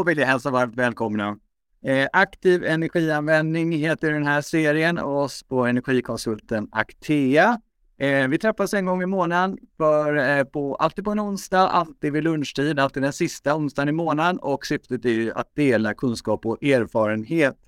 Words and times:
Då 0.00 0.04
vill 0.04 0.18
jag 0.18 0.26
hälsa 0.26 0.50
varmt 0.50 0.74
välkomna. 0.76 1.38
Eh, 1.84 2.08
aktiv 2.12 2.64
energianvändning 2.64 3.72
heter 3.72 4.12
den 4.12 4.26
här 4.26 4.40
serien 4.40 4.98
och 4.98 5.22
oss 5.22 5.42
på 5.42 5.66
energikonsulten 5.66 6.68
Actea. 6.72 7.60
Eh, 7.98 8.28
vi 8.28 8.38
träffas 8.38 8.74
en 8.74 8.86
gång 8.86 9.02
i 9.02 9.06
månaden, 9.06 9.58
för, 9.76 10.16
eh, 10.16 10.44
på, 10.44 10.74
alltid 10.74 11.04
på 11.04 11.10
en 11.10 11.20
onsdag, 11.20 11.68
alltid 11.68 12.12
vid 12.12 12.24
lunchtid, 12.24 12.78
alltid 12.78 13.02
den 13.02 13.12
sista 13.12 13.56
onsdagen 13.56 13.88
i 13.88 13.92
månaden 13.92 14.38
och 14.38 14.66
syftet 14.66 15.04
är 15.04 15.10
ju 15.10 15.32
att 15.32 15.54
dela 15.54 15.94
kunskap 15.94 16.46
och 16.46 16.64
erfarenhet 16.64 17.58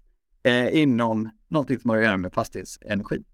eh, 0.42 0.76
inom 0.76 1.30
någonting 1.48 1.78
som 1.78 1.90
har 1.90 1.96
att 1.96 2.04
göra 2.04 2.16
med 2.16 2.32
fastighetsenergi. 2.32 3.24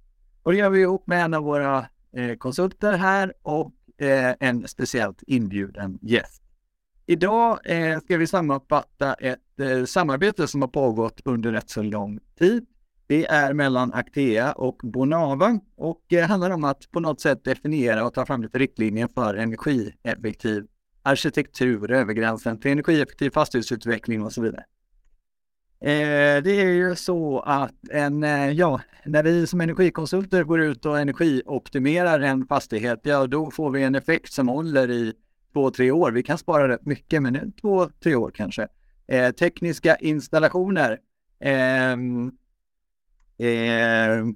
Och 0.42 0.52
det 0.52 0.58
gör 0.58 0.70
vi 0.70 0.80
ihop 0.80 1.06
med 1.06 1.24
en 1.24 1.34
av 1.34 1.42
våra 1.42 1.86
eh, 2.16 2.36
konsulter 2.38 2.92
här 2.92 3.32
och 3.42 3.72
eh, 4.02 4.34
en 4.40 4.68
speciellt 4.68 5.22
inbjuden 5.26 5.98
gäst. 6.02 6.42
Idag 7.10 7.58
eh, 7.64 8.00
ska 8.00 8.16
vi 8.16 8.26
sammanfatta 8.26 9.14
ett 9.14 9.60
eh, 9.60 9.84
samarbete 9.84 10.48
som 10.48 10.60
har 10.60 10.68
pågått 10.68 11.20
under 11.24 11.52
rätt 11.52 11.70
så 11.70 11.82
lång 11.82 12.18
tid. 12.38 12.66
Det 13.06 13.26
är 13.26 13.52
mellan 13.52 13.92
Actea 13.92 14.52
och 14.52 14.80
Bonava 14.82 15.60
och 15.76 16.12
eh, 16.12 16.28
handlar 16.28 16.50
om 16.50 16.64
att 16.64 16.90
på 16.90 17.00
något 17.00 17.20
sätt 17.20 17.44
definiera 17.44 18.06
och 18.06 18.14
ta 18.14 18.26
fram 18.26 18.42
lite 18.42 18.58
riktlinjer 18.58 19.08
för 19.14 19.34
energieffektiv 19.34 20.66
arkitektur 21.02 21.90
över 21.90 22.12
gränsen 22.12 22.60
till 22.60 22.70
energieffektiv 22.70 23.30
fastighetsutveckling 23.30 24.22
och 24.22 24.32
så 24.32 24.42
vidare. 24.42 24.64
Eh, 25.80 26.42
det 26.42 26.60
är 26.60 26.72
ju 26.72 26.96
så 26.96 27.40
att 27.40 27.88
en, 27.90 28.24
eh, 28.24 28.50
ja, 28.50 28.80
när 29.04 29.22
vi 29.22 29.46
som 29.46 29.60
energikonsulter 29.60 30.44
går 30.44 30.60
ut 30.60 30.86
och 30.86 30.98
energioptimerar 30.98 32.20
en 32.20 32.46
fastighet, 32.46 33.00
ja 33.02 33.26
då 33.26 33.50
får 33.50 33.70
vi 33.70 33.82
en 33.82 33.94
effekt 33.94 34.32
som 34.32 34.48
håller 34.48 34.90
i 34.90 35.14
två, 35.58 35.70
tre 35.70 35.90
år. 35.90 36.12
Vi 36.12 36.22
kan 36.22 36.38
spara 36.38 36.68
rätt 36.68 36.86
mycket, 36.86 37.22
men 37.22 37.52
två, 37.52 37.88
tre 38.02 38.14
år 38.14 38.30
kanske. 38.34 38.68
Eh, 39.06 39.30
tekniska 39.30 39.96
installationer 39.96 40.98
eh, 41.40 41.92
eh, 43.48 44.26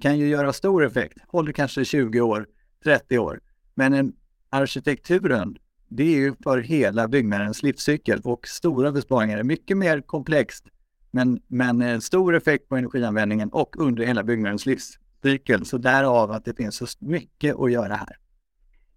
kan 0.00 0.18
ju 0.18 0.28
göra 0.28 0.52
stor 0.52 0.84
effekt. 0.84 1.18
Håller 1.28 1.52
kanske 1.52 1.84
20 1.84 2.20
år, 2.20 2.46
30 2.84 3.18
år. 3.18 3.40
Men 3.74 3.94
en, 3.94 4.12
arkitekturen, 4.50 5.56
det 5.88 6.02
är 6.02 6.16
ju 6.16 6.34
för 6.42 6.58
hela 6.58 7.08
byggnadens 7.08 7.62
livscykel 7.62 8.20
och 8.24 8.48
stora 8.48 8.92
besparingar 8.92 9.38
är 9.38 9.42
mycket 9.42 9.76
mer 9.76 10.00
komplext. 10.00 10.64
Men, 11.10 11.40
men 11.46 11.82
en 11.82 12.00
stor 12.00 12.36
effekt 12.36 12.68
på 12.68 12.76
energianvändningen 12.76 13.48
och 13.48 13.76
under 13.78 14.04
hela 14.04 14.22
byggnadens 14.22 14.66
livscykel. 14.66 15.66
Så 15.66 15.78
därav 15.78 16.30
att 16.30 16.44
det 16.44 16.54
finns 16.54 16.76
så 16.76 16.86
mycket 16.98 17.56
att 17.56 17.72
göra 17.72 17.94
här. 17.94 18.21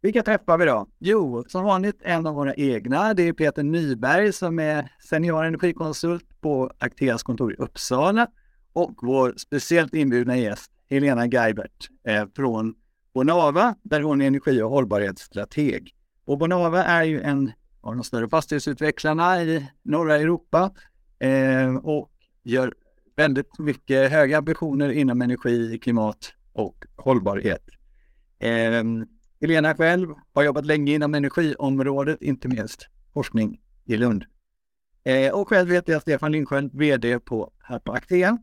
Vilka 0.05 0.23
träffar 0.23 0.57
vi 0.57 0.65
då? 0.65 0.87
Jo, 0.99 1.43
som 1.47 1.63
vanligt 1.63 2.01
en 2.01 2.27
av 2.27 2.35
våra 2.35 2.53
egna. 2.53 3.13
Det 3.13 3.27
är 3.27 3.33
Peter 3.33 3.63
Nyberg 3.63 4.33
som 4.33 4.59
är 4.59 4.91
senior 5.09 5.43
energikonsult 5.43 6.41
på 6.41 6.71
Acteas 6.79 7.23
kontor 7.23 7.53
i 7.53 7.55
Uppsala 7.55 8.27
och 8.73 8.93
vår 9.01 9.33
speciellt 9.37 9.93
inbjudna 9.93 10.37
gäst 10.37 10.71
Helena 10.89 11.25
Geibert 11.25 11.89
eh, 12.07 12.25
från 12.35 12.75
Bonava 13.13 13.75
där 13.83 14.01
hon 14.01 14.21
är 14.21 14.27
energi 14.27 14.61
och 14.61 14.69
hållbarhetsstrateg. 14.69 15.95
Och 16.25 16.37
Bonava 16.37 16.83
är 16.83 17.03
ju 17.03 17.21
en 17.21 17.51
av 17.81 17.95
de 17.95 18.03
större 18.03 18.29
fastighetsutvecklarna 18.29 19.43
i 19.43 19.67
norra 19.83 20.15
Europa 20.15 20.71
eh, 21.19 21.75
och 21.75 22.11
gör 22.43 22.73
väldigt 23.15 23.59
mycket 23.59 24.11
höga 24.11 24.37
ambitioner 24.37 24.89
inom 24.89 25.21
energi, 25.21 25.79
klimat 25.79 26.33
och 26.53 26.85
hållbarhet. 26.95 27.69
Eh, 28.39 28.83
Helena 29.41 29.75
själv 29.75 30.07
har 30.33 30.43
jobbat 30.43 30.65
länge 30.65 30.93
inom 30.93 31.15
energiområdet, 31.15 32.21
inte 32.21 32.47
minst 32.47 32.87
forskning 33.13 33.61
i 33.85 33.97
Lund. 33.97 34.25
Eh, 35.03 35.33
och 35.33 35.49
själv 35.49 35.71
heter 35.71 35.93
jag 35.93 36.01
Stefan 36.01 36.31
Lindsköld, 36.31 36.71
VD 36.73 37.19
på, 37.19 37.51
här 37.63 37.79
på 37.79 37.91
Actea. 37.91 38.37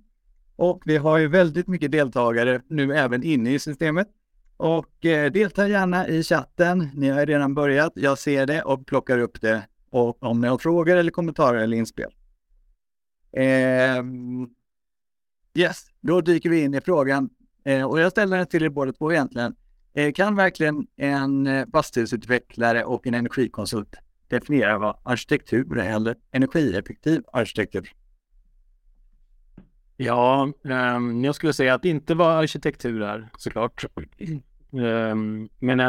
Och 0.56 0.82
vi 0.84 0.96
har 0.96 1.18
ju 1.18 1.28
väldigt 1.28 1.68
mycket 1.68 1.92
deltagare 1.92 2.62
nu 2.68 2.96
även 2.96 3.22
inne 3.22 3.54
i 3.54 3.58
systemet. 3.58 4.08
Och 4.56 5.04
eh, 5.04 5.32
delta 5.32 5.68
gärna 5.68 6.08
i 6.08 6.22
chatten. 6.22 6.88
Ni 6.94 7.08
har 7.08 7.26
redan 7.26 7.54
börjat. 7.54 7.92
Jag 7.94 8.18
ser 8.18 8.46
det 8.46 8.62
och 8.62 8.86
plockar 8.86 9.18
upp 9.18 9.40
det. 9.40 9.62
Och 9.90 10.22
om 10.22 10.40
ni 10.40 10.48
har 10.48 10.58
frågor 10.58 10.96
eller 10.96 11.10
kommentarer 11.10 11.58
eller 11.58 11.76
inspel. 11.76 12.10
Eh, 13.32 14.04
yes, 15.54 15.86
då 16.00 16.20
dyker 16.20 16.50
vi 16.50 16.62
in 16.62 16.74
i 16.74 16.80
frågan. 16.80 17.30
Eh, 17.64 17.84
och 17.84 18.00
jag 18.00 18.10
ställer 18.10 18.36
den 18.36 18.46
till 18.46 18.62
er 18.62 18.68
båda 18.68 18.92
två 18.92 19.12
egentligen. 19.12 19.54
Eh, 19.94 20.12
kan 20.12 20.34
verkligen 20.36 20.86
en 20.96 21.46
eh, 21.46 21.66
fastighetsutvecklare 21.72 22.84
och 22.84 23.06
en 23.06 23.14
energikonsult 23.14 23.96
definiera 24.28 24.78
vad 24.78 24.96
arkitektur 25.02 25.78
är 25.78 25.96
eller 25.96 26.16
energieffektiv 26.30 27.22
arkitektur? 27.32 27.92
Ja, 29.96 30.52
ehm, 30.64 31.24
jag 31.24 31.34
skulle 31.34 31.52
säga 31.52 31.74
att 31.74 31.84
inte 31.84 32.14
vad 32.14 32.36
arkitektur 32.36 33.02
är 33.02 33.30
såklart. 33.38 33.84
Ehm, 34.72 35.48
men 35.58 35.80
eh, 35.80 35.86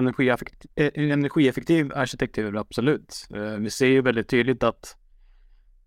energieffektiv, 0.96 1.94
arkitektur, 1.96 2.58
absolut. 2.58 3.28
Ehm, 3.36 3.64
vi 3.64 3.70
ser 3.70 3.88
ju 3.88 4.02
väldigt 4.02 4.30
tydligt 4.30 4.64
att 4.64 4.98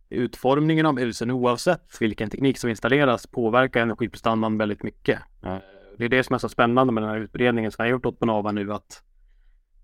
utformningen 0.08 0.86
av 0.86 0.98
husen 0.98 1.30
oavsett 1.30 2.00
vilken 2.00 2.30
teknik 2.30 2.58
som 2.58 2.70
installeras 2.70 3.26
påverkar 3.26 3.80
energiprestandan 3.80 4.58
väldigt 4.58 4.82
mycket. 4.82 5.18
Det 5.98 6.04
är 6.04 6.08
det 6.08 6.24
som 6.24 6.34
är 6.34 6.38
så 6.38 6.48
spännande 6.48 6.92
med 6.92 7.02
den 7.02 7.10
här 7.10 7.18
utbredningen 7.18 7.72
som 7.72 7.84
jag 7.84 7.86
har 7.86 7.92
gjort 7.92 8.06
åt 8.06 8.18
Bonava 8.18 8.52
nu 8.52 8.72
att 8.72 9.02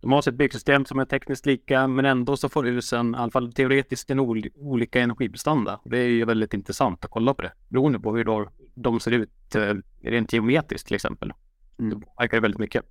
de 0.01 0.13
har 0.13 0.23
sitt 0.23 0.35
byggsystem 0.35 0.85
som 0.85 0.99
är 0.99 1.05
tekniskt 1.05 1.47
lika 1.47 1.87
men 1.87 2.05
ändå 2.05 2.37
så 2.37 2.49
får 2.49 2.65
husen, 2.65 3.15
i 3.15 3.19
alla 3.19 3.31
fall 3.31 3.53
teoretiskt, 3.53 4.11
en 4.11 4.21
ol 4.21 4.43
olika 4.55 5.01
energiprestanda. 5.01 5.81
Det 5.85 5.99
är 5.99 6.09
ju 6.09 6.25
väldigt 6.25 6.55
intressant 6.55 7.05
att 7.05 7.11
kolla 7.11 7.35
på 7.35 7.43
det 7.43 7.53
beroende 7.69 8.01
på 8.01 8.17
hur 8.17 8.25
då 8.25 8.49
de 8.75 9.01
ser 9.01 9.11
ut 9.11 9.55
eh, 9.55 9.75
rent 10.03 10.33
geometriskt 10.33 10.87
till 10.87 10.95
exempel. 10.95 11.33
Mm. 11.79 11.91
Det 11.91 12.07
påverkar 12.07 12.41
väldigt 12.41 12.61
mycket. 12.61 12.85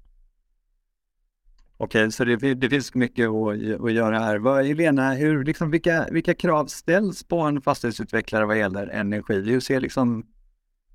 Okej, 1.78 2.12
så 2.12 2.24
det, 2.24 2.54
det, 2.54 2.70
finns 2.70 2.96
mycket 2.96 3.30
att, 3.30 3.82
att 3.82 3.94
göra 3.94 4.20
här. 4.20 4.38
Vad, 4.38 4.66
Elena, 4.66 5.14
hur, 5.14 5.44
liksom, 5.44 5.72
vilka, 5.72 6.08
vilka 6.12 6.34
krav 6.34 6.66
ställs 6.66 7.24
på 7.24 7.40
en 7.40 7.62
fastighetsutvecklare 7.62 8.46
vad 8.46 8.58
gäller 8.60 8.88
energi? 8.88 9.52
Hur 9.52 9.60
ser, 9.60 9.80
liksom, 9.80 10.26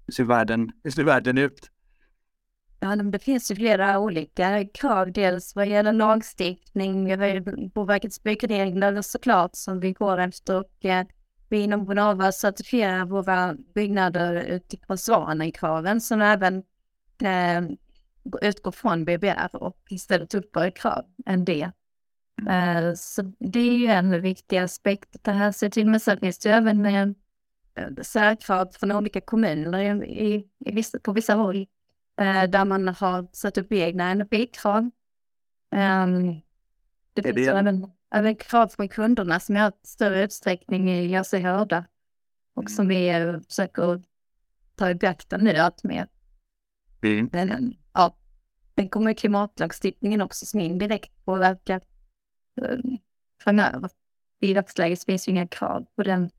hur 0.06 0.12
ser, 0.12 0.24
världen, 0.24 0.72
hur 0.84 0.90
ser 0.90 1.04
världen 1.04 1.38
ut? 1.38 1.70
Ja, 2.80 2.96
det 2.96 3.18
finns 3.18 3.50
ju 3.50 3.54
flera 3.54 3.98
olika 3.98 4.64
krav, 4.74 5.12
dels 5.12 5.56
vad 5.56 5.66
gäller 5.66 5.92
lagstiftning, 5.92 7.04
vi 7.04 7.12
har 7.12 7.26
ju 7.26 7.68
Boverkets 7.68 8.22
byggregler 8.22 9.02
såklart 9.02 9.50
som 9.54 9.80
vi 9.80 9.92
går 9.92 10.18
efter. 10.18 10.58
Och 10.58 10.84
eh, 10.84 11.06
vi 11.48 11.58
inom 11.58 11.84
Bonava 11.84 12.32
certifierar 12.32 13.04
våra 13.04 13.54
byggnader 13.74 14.34
utifrån 14.34 14.98
Svanen-kraven 14.98 16.00
som 16.00 16.22
även 16.22 16.62
eh, 17.22 17.62
utgår 18.42 18.72
från 18.72 19.04
BBR 19.04 19.56
och 19.56 19.76
istället 19.90 20.34
uppför 20.34 20.70
krav 20.70 21.04
än 21.26 21.44
det. 21.44 21.70
Eh, 22.48 22.94
så 22.96 23.22
det 23.38 23.60
är 23.60 23.76
ju 23.78 23.86
en 23.86 24.22
viktig 24.22 24.58
aspekt 24.58 25.16
att 25.16 25.22
ta 25.22 25.30
hänsyn 25.30 25.70
till, 25.70 25.86
men 25.86 26.00
sen 26.00 26.18
finns 26.18 26.38
det 26.38 26.50
även 26.50 26.86
eh, 26.86 27.08
särkrav 28.02 28.68
från 28.72 28.92
olika 28.92 29.20
kommuner 29.20 29.78
i, 29.78 30.04
i, 30.04 30.48
i 30.58 30.72
vissa, 30.72 30.98
på 30.98 31.12
vissa 31.12 31.34
håll 31.34 31.66
där 32.24 32.64
man 32.64 32.88
har 32.88 33.28
satt 33.32 33.58
upp 33.58 33.72
egna 33.72 34.10
energikrav. 34.10 34.90
Um, 35.70 36.40
det 37.12 37.22
finns 37.22 37.34
det... 37.34 37.46
Även, 37.46 37.90
även 38.14 38.36
krav 38.36 38.68
från 38.68 38.88
kunderna 38.88 39.40
som 39.40 39.56
i 39.56 39.70
större 39.82 40.24
utsträckning 40.24 41.08
gör 41.10 41.22
sig 41.22 41.40
hörda 41.40 41.84
och 42.54 42.62
mm. 42.62 42.68
som 42.68 42.88
vi 42.88 43.08
eh, 43.08 43.40
försöker 43.40 44.02
ta 44.74 44.90
i 44.90 44.94
beaktande 44.94 45.52
nu 45.52 45.58
allt 45.58 45.84
mer. 45.84 46.08
Mm. 47.02 47.28
Men, 47.32 47.74
ja, 47.92 48.16
den 48.74 48.88
kommer 48.88 49.12
klimatlagstiftningen 49.12 50.20
också 50.20 50.46
som 50.46 50.60
indirekt 50.60 51.24
påverkar 51.24 51.80
eh, 52.62 52.78
framöver. 53.42 53.90
I 54.40 54.54
dagsläget 54.54 55.04
finns 55.04 55.28
ju 55.28 55.32
inga 55.32 55.46
krav 55.46 55.86
på 55.96 56.02
den 56.02 56.30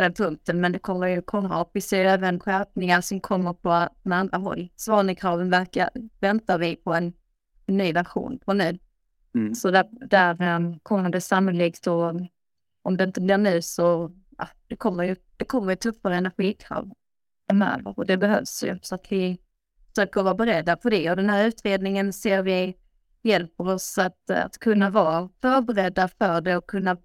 på 0.00 0.04
den 0.04 0.14
punkten, 0.14 0.60
men 0.60 0.72
det 0.72 0.78
kommer 0.78 1.06
ju 1.06 1.22
komma 1.22 1.60
och 1.60 1.70
vi 1.72 1.80
ser 1.80 2.04
även 2.04 2.40
skärpningar 2.40 3.00
som 3.00 3.20
kommer 3.20 3.52
på 3.52 3.88
andra 4.14 4.38
håll. 4.38 4.68
Svanekraven 4.76 5.50
verkar, 5.50 5.90
väntar 6.20 6.58
vi 6.58 6.76
på 6.76 6.94
en, 6.94 7.12
ny 7.66 7.92
version 7.92 8.38
på 8.38 8.52
nu. 8.52 8.78
Mm. 9.34 9.54
Så 9.54 9.70
där, 9.70 9.86
där 9.90 10.56
um, 10.56 10.78
kommer 10.78 11.10
det 11.10 11.20
sannolikt 11.20 11.86
och 11.86 12.14
om 12.82 12.96
det 12.96 13.04
inte 13.04 13.20
blir 13.20 13.38
nu 13.38 13.62
så 13.62 14.12
ja, 14.38 14.48
det 14.66 14.76
kommer 14.76 15.04
ju 15.04 15.16
det 15.36 15.44
kommer 15.44 15.74
tuffare 15.74 16.16
energikrav 16.16 16.90
framöver 17.46 17.98
och 17.98 18.06
det 18.06 18.16
behövs 18.16 18.64
ju 18.64 18.78
så 18.82 18.94
att 18.94 19.12
vi 19.12 19.38
försöker 19.88 20.22
vara 20.22 20.34
beredda 20.34 20.76
på 20.76 20.90
det 20.90 21.10
och 21.10 21.16
den 21.16 21.30
här 21.30 21.46
utredningen 21.46 22.12
ser 22.12 22.42
vi 22.42 22.76
hjälper 23.22 23.68
oss 23.68 23.98
att, 23.98 24.30
att 24.30 24.58
kunna 24.58 24.90
vara 24.90 25.28
förberedda 25.40 26.08
för 26.08 26.40
det 26.40 26.56
och 26.56 26.66
kunna 26.66 26.96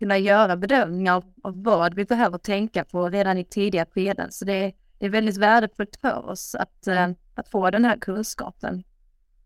kunna 0.00 0.18
göra 0.18 0.56
bedömningar 0.56 1.14
av, 1.14 1.24
av 1.42 1.62
vad 1.62 1.94
vi 1.94 2.04
behöver 2.04 2.38
tänka 2.38 2.84
på 2.84 3.08
redan 3.08 3.38
i 3.38 3.44
tidiga 3.44 3.86
skeden. 3.86 4.32
Så 4.32 4.44
det 4.44 4.52
är, 4.52 4.72
det 4.98 5.06
är 5.06 5.10
väldigt 5.10 5.36
värdefullt 5.36 5.98
för 6.00 6.28
oss 6.28 6.54
att, 6.54 6.86
äh, 6.86 7.08
att 7.34 7.48
få 7.48 7.70
den 7.70 7.84
här 7.84 7.96
kunskapen. 7.96 8.82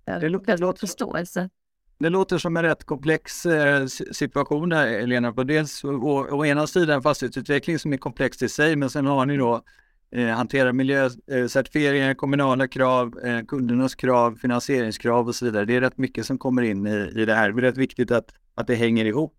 Det, 0.05 0.29
låter, 0.29 0.53
det 0.53 0.57
låter, 0.57 0.81
förståelse. 0.81 1.51
Det 1.99 2.09
låter 2.11 2.39
som 2.39 2.57
en 2.57 2.63
rätt 2.63 2.85
komplex 2.85 3.47
eh, 3.47 3.87
situation 4.13 4.69
där, 4.69 4.87
Elena. 4.87 5.33
På 5.33 5.45
dels 5.45 5.85
å, 5.85 6.27
å 6.31 6.45
ena 6.47 6.67
sidan 6.67 7.03
fastighetsutveckling 7.03 7.79
som 7.79 7.93
är 7.93 7.97
komplext 7.97 8.43
i 8.43 8.49
sig, 8.49 8.77
men 8.77 8.91
sen 8.91 9.07
har 9.07 9.27
ni 9.27 9.37
då 9.37 9.63
eh, 10.11 10.29
hantera 10.29 10.73
miljöcertifieringar, 10.73 12.15
kommunala 12.15 12.69
krav, 12.69 13.19
eh, 13.25 13.45
kundernas 13.45 13.95
krav, 13.95 14.37
finansieringskrav 14.37 15.29
och 15.29 15.35
så 15.35 15.45
vidare. 15.45 15.65
Det 15.65 15.77
är 15.77 15.81
rätt 15.81 15.99
mycket 15.99 16.27
som 16.27 16.39
kommer 16.39 16.63
in 16.63 16.87
i, 16.87 17.13
i 17.17 17.25
det 17.25 17.35
här. 17.35 17.53
Det 17.53 17.61
är 17.61 17.63
rätt 17.63 17.77
viktigt 17.77 18.11
att, 18.11 18.35
att 18.55 18.67
det 18.67 18.75
hänger 18.75 19.05
ihop. 19.05 19.35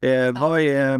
Eh, 0.00 0.40
vad 0.40 0.60
är, 0.60 0.94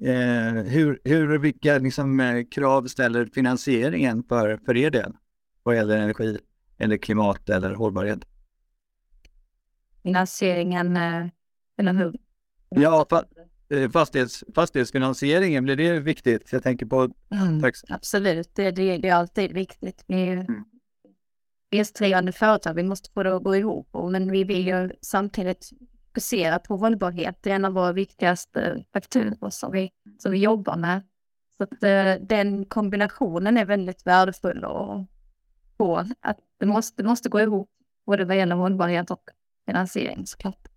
eh, 0.00 0.64
hur, 0.64 1.00
hur, 1.04 1.38
vilka 1.38 1.78
liksom, 1.78 2.20
eh, 2.20 2.44
krav 2.50 2.86
ställer 2.86 3.26
finansieringen 3.26 4.22
för, 4.28 4.60
för 4.66 4.76
er 4.76 4.90
del? 4.90 5.12
Vad 5.62 5.76
gäller 5.76 5.98
energi 5.98 6.38
eller 6.78 6.96
klimat 6.96 7.48
eller 7.48 7.74
hållbarhet? 7.74 8.18
Finansieringen, 10.02 10.96
eh, 10.96 11.26
eller 11.78 11.92
hur? 11.92 12.14
Ja, 12.68 13.06
fa 13.10 13.24
eh, 13.68 13.90
fastighets, 13.90 14.44
fastighetsfinansieringen, 14.54 15.64
blir 15.64 15.76
det 15.76 16.00
viktigt? 16.00 16.52
Jag 16.52 16.62
tänker 16.62 16.86
på... 16.86 17.10
Mm, 17.30 17.72
absolut, 17.88 18.50
det, 18.54 18.70
det, 18.70 18.98
det, 18.98 19.08
är 19.08 19.14
alltid 19.14 19.52
viktigt. 19.52 20.04
Vi 20.06 20.28
är 20.28 20.36
mm. 20.36 20.64
vinstdrivande 21.70 22.32
företag, 22.32 22.74
vi 22.74 22.82
måste 22.82 23.10
få 23.10 23.22
det 23.22 23.36
att 23.36 23.42
gå 23.42 23.56
ihop. 23.56 23.88
Men 24.10 24.30
vi 24.30 24.44
vill 24.44 24.66
ju 24.66 24.90
samtidigt 25.00 25.70
fokusera 26.16 26.58
på 26.58 26.76
hållbarhet. 26.76 27.38
Det 27.42 27.50
är 27.50 27.54
en 27.54 27.64
av 27.64 27.72
våra 27.72 27.92
viktigaste 27.92 28.84
faktorer 28.92 29.50
som 29.50 29.72
vi, 29.72 29.90
som 30.18 30.32
vi 30.32 30.38
jobbar 30.38 30.76
med. 30.76 31.02
Så 31.56 31.62
att, 31.64 31.82
eh, 31.82 32.26
den 32.26 32.64
kombinationen 32.64 33.56
är 33.56 33.64
väldigt 33.64 34.06
värdefull 34.06 34.64
och 34.64 35.06
på 35.76 35.96
att 36.20 36.38
det 36.58 36.66
måste, 36.66 37.02
det 37.02 37.08
måste 37.08 37.28
gå 37.28 37.40
ihop 37.40 37.70
både 38.06 38.24
vad 38.24 38.36
gäller 38.36 38.56
hållbarhet 38.56 39.10
och 39.10 39.22
finansiering 39.66 40.26
såklart. 40.26 40.68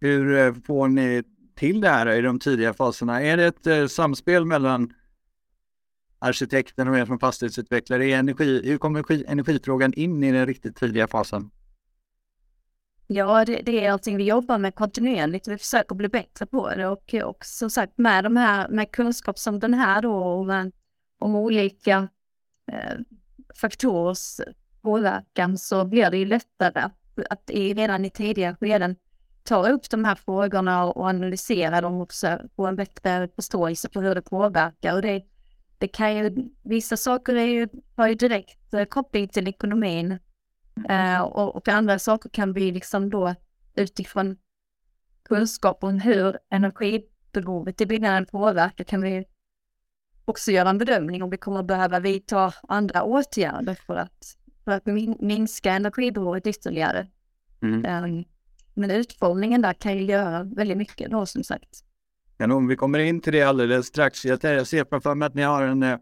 Hur 0.00 0.38
eh, 0.38 0.54
får 0.66 0.88
ni 0.88 1.22
till 1.54 1.80
det 1.80 1.88
här 1.88 2.10
i 2.10 2.20
de 2.20 2.38
tidiga 2.38 2.74
faserna? 2.74 3.22
Är 3.22 3.36
det 3.36 3.44
ett 3.44 3.66
eh, 3.66 3.86
samspel 3.86 4.44
mellan 4.44 4.92
arkitekten 6.18 6.88
och 6.88 6.98
er 6.98 7.06
som 7.06 7.18
fastighetsutvecklare? 7.18 8.04
Energi, 8.04 8.62
hur 8.64 8.78
kommer 8.78 8.98
energi, 8.98 9.24
energifrågan 9.28 9.92
in 9.92 10.24
i 10.24 10.32
den 10.32 10.46
riktigt 10.46 10.76
tidiga 10.76 11.08
fasen? 11.08 11.50
Ja, 13.06 13.44
det, 13.44 13.62
det, 13.62 13.84
är 13.84 13.90
allting 13.90 14.16
vi 14.16 14.24
jobbar 14.24 14.58
med 14.58 14.74
kontinuerligt. 14.74 15.48
Vi 15.48 15.58
försöker 15.58 15.94
bli 15.94 16.08
bättre 16.08 16.46
på 16.46 16.68
det 16.68 16.86
och, 16.86 17.14
och 17.14 17.44
som 17.44 17.70
sagt 17.70 17.98
med 17.98 18.24
de 18.24 18.36
här 18.36 18.68
med 18.68 18.90
kunskap 18.90 19.38
som 19.38 19.58
den 19.58 19.74
här 19.74 20.02
då 20.02 20.14
om, 20.14 20.72
om 21.18 21.34
olika 21.34 22.08
eh, 22.72 22.94
faktorers 23.60 24.40
påverkan 24.82 25.58
så 25.58 25.84
blir 25.84 26.10
det 26.10 26.16
ju 26.16 26.24
lättare 26.24 26.80
att, 26.80 26.92
att 27.30 27.50
i, 27.50 27.74
redan 27.74 28.04
i 28.04 28.10
tidiga 28.10 28.56
skeden 28.56 28.96
ta 29.42 29.68
upp 29.68 29.90
de 29.90 30.04
här 30.04 30.14
frågorna 30.14 30.84
och 30.84 31.06
analysera 31.06 31.80
dem 31.80 32.00
och 32.00 32.12
få 32.56 32.66
en 32.66 32.76
bättre 32.76 33.28
förståelse 33.36 33.88
för 33.92 34.02
hur 34.02 34.14
det 34.14 34.22
påverkar. 34.22 34.94
Och 34.94 35.02
det, 35.02 35.22
det 35.78 35.88
kan 35.88 36.16
ju, 36.16 36.48
vissa 36.62 36.96
saker 36.96 37.34
är 37.34 37.46
ju, 37.46 37.68
har 37.96 38.08
ju 38.08 38.14
direkt 38.14 38.74
eh, 38.74 38.84
koppling 38.84 39.28
till 39.28 39.48
ekonomin 39.48 40.18
Uh, 40.90 41.20
och, 41.20 41.56
och, 41.56 41.68
andra 41.68 41.98
saker 41.98 42.30
kan 42.30 42.52
vi 42.52 42.70
liksom 42.70 43.10
då 43.10 43.34
utifrån 43.76 44.36
kunskap 45.24 45.84
om 45.84 46.00
hur 46.00 46.38
energibehovet 46.50 47.80
i 47.80 47.86
byggnaden 47.86 48.26
påverkar 48.26 48.84
kan 48.84 49.02
vi 49.02 49.24
också 50.24 50.50
göra 50.50 50.70
en 50.70 50.78
bedömning 50.78 51.22
om 51.22 51.30
vi 51.30 51.36
kommer 51.36 51.60
att 51.60 51.66
behöva 51.66 52.00
vidta 52.00 52.52
andra 52.68 53.02
åtgärder 53.02 53.74
för 53.74 53.96
att, 53.96 54.36
för 54.64 54.72
att 54.72 54.86
minska 55.20 55.72
energibehovet 55.72 56.46
ytterligare. 56.46 57.08
Mm. 57.62 58.04
Um, 58.04 58.24
men 58.74 58.90
utformningen 58.90 59.62
där 59.62 59.72
kan 59.72 59.96
ju 59.96 60.04
göra 60.04 60.42
väldigt 60.42 60.76
mycket 60.76 61.10
då 61.10 61.26
som 61.26 61.44
sagt. 61.44 61.84
Ja, 62.36 62.54
om 62.54 62.66
vi 62.66 62.76
kommer 62.76 62.98
in 62.98 63.20
till 63.20 63.32
det 63.32 63.42
alldeles 63.42 63.86
strax. 63.86 64.24
Jag 64.24 64.66
ser 64.66 64.84
framför 64.84 65.14
mig 65.14 65.26
att 65.26 65.34
ni 65.34 65.42
har 65.42 65.62
en 65.62 65.82
eh, 65.82 65.98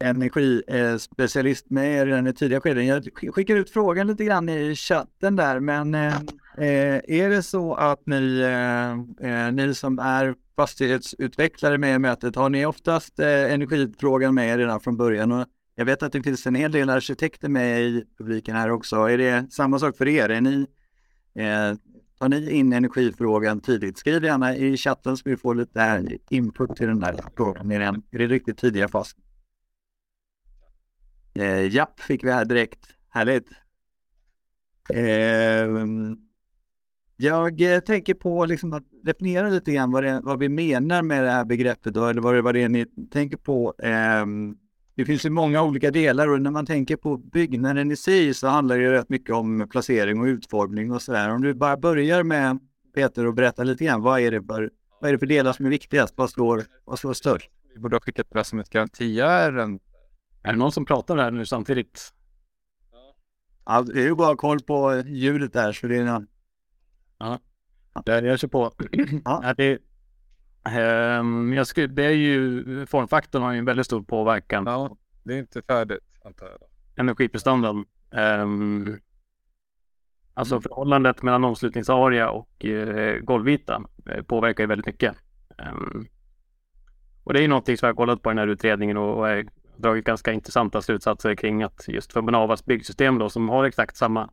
energispecialist 0.00 1.66
eh, 1.66 1.74
med 1.74 2.08
er 2.08 2.28
i 2.28 2.32
tidiga 2.32 2.60
skeden. 2.60 2.86
Jag 2.86 3.04
skickar 3.34 3.56
ut 3.56 3.70
frågan 3.70 4.06
lite 4.06 4.24
grann 4.24 4.48
i 4.48 4.74
chatten 4.74 5.36
där, 5.36 5.60
men 5.60 5.94
eh, 5.94 6.14
eh 6.58 7.00
är 7.06 7.30
det 7.30 7.42
så 7.42 7.74
att 7.74 8.06
ni, 8.06 8.40
eh, 8.40 8.90
eh, 9.30 9.52
ni 9.52 9.74
som 9.74 9.98
är 9.98 10.34
fastighetsutvecklare 10.56 11.78
med 11.78 11.94
i 11.94 11.98
mötet, 11.98 12.36
har 12.36 12.50
ni 12.50 12.66
oftast 12.66 13.18
energifrågan 13.18 14.34
med 14.34 14.48
er 14.48 14.58
redan 14.58 14.80
från 14.80 14.96
början? 14.96 15.32
Och 15.32 15.46
jag 15.74 15.84
vet 15.84 16.02
att 16.02 16.12
det 16.12 16.22
finns 16.22 16.46
en 16.46 16.54
hel 16.54 16.72
del 16.72 16.90
arkitekter 16.90 17.48
med 17.48 17.82
i 17.82 18.04
publiken 18.18 18.56
här 18.56 18.70
också. 18.70 18.96
Är 18.96 19.18
det 19.18 19.52
samma 19.52 19.78
sak 19.78 19.96
för 19.96 20.08
er? 20.08 20.28
Är 20.28 20.40
ni, 20.40 20.66
tar 22.18 22.28
ni 22.28 22.50
in 22.50 22.72
energifrågan 22.72 23.60
tidigt? 23.60 23.98
Skriv 23.98 24.24
gärna 24.24 24.56
i 24.56 24.76
chatten 24.76 25.16
så 25.16 25.22
vi 25.24 25.36
får 25.36 25.54
lite 25.54 26.04
input 26.30 26.76
till 26.76 26.86
den 26.86 27.02
här 27.02 27.16
frågan 27.36 27.72
i 27.72 27.78
den, 27.78 28.02
i 28.10 28.18
den 28.18 28.28
riktigt 28.28 28.58
tidiga 28.58 28.88
fasen. 28.88 29.20
Eh, 31.34 31.74
japp, 31.74 32.00
fick 32.00 32.24
vi 32.24 32.32
här 32.32 32.44
direkt. 32.44 32.86
Härligt. 33.08 33.48
Ehm, 34.94 36.12
eh, 36.12 36.16
jag 37.16 37.86
tänker 37.86 38.14
på 38.14 38.44
liksom 38.44 38.72
att 38.72 38.84
definiera 39.02 39.48
lite 39.48 39.72
grann 39.72 39.90
vad, 39.90 40.04
det, 40.04 40.20
vad 40.22 40.38
vi 40.38 40.48
menar 40.48 41.02
med 41.02 41.24
det 41.24 41.30
här 41.30 41.44
begreppet 41.44 41.94
då, 41.94 42.06
eller 42.06 42.20
vad 42.20 42.34
det, 42.34 42.42
vad 42.42 42.54
det 42.54 42.62
är 42.62 42.68
ni 42.68 42.86
tänker 43.10 43.36
på. 43.36 43.74
Eh, 43.82 44.26
det 44.94 45.04
finns 45.04 45.26
ju 45.26 45.30
många 45.30 45.62
olika 45.62 45.90
delar 45.90 46.28
och 46.28 46.42
när 46.42 46.50
man 46.50 46.66
tänker 46.66 46.96
på 46.96 47.16
byggnaden 47.16 47.90
i 47.90 47.96
sig 47.96 48.34
så 48.34 48.46
handlar 48.46 48.76
det 48.76 48.82
ju 48.82 48.90
rätt 48.90 49.08
mycket 49.08 49.34
om 49.34 49.68
placering 49.70 50.20
och 50.20 50.24
utformning 50.24 50.92
och 50.92 51.02
så 51.02 51.12
där. 51.12 51.30
Om 51.30 51.42
du 51.42 51.54
bara 51.54 51.76
börjar 51.76 52.22
med 52.22 52.58
Peter 52.94 53.26
och 53.26 53.34
berätta 53.34 53.64
lite 53.64 53.84
grann, 53.84 54.02
vad 54.02 54.20
är 54.20 54.30
det 54.30 54.42
för, 54.42 54.70
vad 55.00 55.08
är 55.08 55.12
det 55.12 55.18
för 55.18 55.26
delar 55.26 55.52
som 55.52 55.66
är 55.66 55.70
viktigast? 55.70 56.14
Vad 56.16 56.30
slår, 56.30 56.62
vad 56.84 56.98
slår 56.98 57.12
störst? 57.12 57.50
Vi 57.74 57.80
borde 57.80 57.96
ha 57.96 58.00
skickat 58.00 58.26
det 58.30 58.44
som 58.44 58.58
ett 58.58 58.70
garantiärende 58.70 59.78
är 60.42 60.52
det 60.52 60.58
någon 60.58 60.72
som 60.72 60.84
pratar 60.84 61.16
här 61.16 61.30
nu 61.30 61.46
samtidigt? 61.46 62.14
Ja, 63.64 63.82
det 63.82 64.00
är 64.00 64.04
ju 64.04 64.14
bara 64.14 64.36
koll 64.36 64.60
på 64.60 65.02
ljudet 65.06 65.52
där 65.52 65.72
så 65.72 65.86
det 65.86 65.96
är 65.96 66.04
någon... 66.04 66.26
Ja, 67.18 67.38
där 68.04 68.22
jag 68.22 68.38
kör 68.38 68.48
på. 68.48 68.72
ja. 69.24 69.54
det, 69.56 69.78
um, 71.20 71.52
jag 71.52 71.66
skulle, 71.66 71.86
det 71.86 72.04
är 72.04 72.10
ju, 72.10 72.86
formfaktorn 72.86 73.42
har 73.42 73.52
ju 73.52 73.58
en 73.58 73.64
väldigt 73.64 73.86
stor 73.86 74.02
påverkan. 74.02 74.64
Ja, 74.66 74.96
det 75.22 75.34
är 75.34 75.38
inte 75.38 75.62
färdigt 75.62 76.10
antar 76.24 76.46
jag. 76.46 76.58
Energiprestandan. 76.96 77.84
Um, 78.10 79.00
alltså 80.34 80.54
mm. 80.54 80.62
förhållandet 80.62 81.22
mellan 81.22 81.44
omslutningsarea 81.44 82.30
och 82.30 82.64
uh, 82.64 83.18
golvyta 83.18 83.82
uh, 84.08 84.22
påverkar 84.22 84.62
ju 84.62 84.68
väldigt 84.68 84.86
mycket. 84.86 85.16
Um, 85.58 86.08
och 87.24 87.32
det 87.32 87.38
är 87.38 87.42
ju 87.42 87.48
någonting 87.48 87.76
som 87.76 87.86
jag 87.86 87.94
har 87.94 87.96
kollat 87.96 88.22
på 88.22 88.30
i 88.30 88.32
den 88.32 88.38
här 88.38 88.48
utredningen 88.48 88.96
och, 88.96 89.18
och 89.18 89.28
är 89.28 89.48
dragit 89.80 90.04
ganska 90.04 90.32
intressanta 90.32 90.82
slutsatser 90.82 91.34
kring 91.34 91.62
att 91.62 91.84
just 91.88 92.12
för 92.12 92.22
Bonavas 92.22 92.64
byggsystem 92.64 93.18
då 93.18 93.28
som 93.30 93.48
har 93.48 93.64
exakt 93.64 93.96
samma 93.96 94.30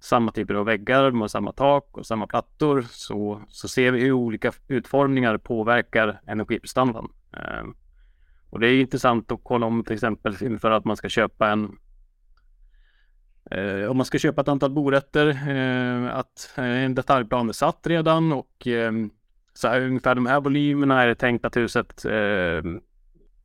samma 0.00 0.32
typer 0.32 0.54
av 0.54 0.66
väggar, 0.66 1.10
de 1.10 1.20
har 1.20 1.28
samma 1.28 1.52
tak 1.52 1.98
och 1.98 2.06
samma 2.06 2.26
plattor 2.26 2.84
så, 2.90 3.42
så 3.48 3.68
ser 3.68 3.92
vi 3.92 4.00
hur 4.00 4.12
olika 4.12 4.52
utformningar 4.68 5.38
påverkar 5.38 6.20
energiprestandan. 6.26 7.12
Eh, 7.32 7.64
och 8.50 8.60
det 8.60 8.68
är 8.68 8.80
intressant 8.80 9.32
att 9.32 9.40
kolla 9.42 9.66
om 9.66 9.84
till 9.84 9.94
exempel 9.94 10.36
inför 10.40 10.70
att 10.70 10.84
man 10.84 10.96
ska 10.96 11.08
köpa 11.08 11.48
en 11.48 11.78
eh, 13.50 13.90
om 13.90 13.96
man 13.96 14.06
ska 14.06 14.18
köpa 14.18 14.40
ett 14.40 14.48
antal 14.48 14.70
borätter, 14.70 15.26
eh, 15.28 16.16
att 16.16 16.52
en 16.56 16.94
detaljplan 16.94 17.48
är 17.48 17.52
satt 17.52 17.86
redan 17.86 18.32
och 18.32 18.66
eh, 18.66 18.92
så 19.54 19.68
här, 19.68 19.80
ungefär 19.80 20.14
de 20.14 20.26
här 20.26 20.40
volymerna 20.40 21.02
är 21.02 21.06
det 21.06 21.14
tänkt 21.14 21.44
att 21.44 21.56
huset 21.56 22.06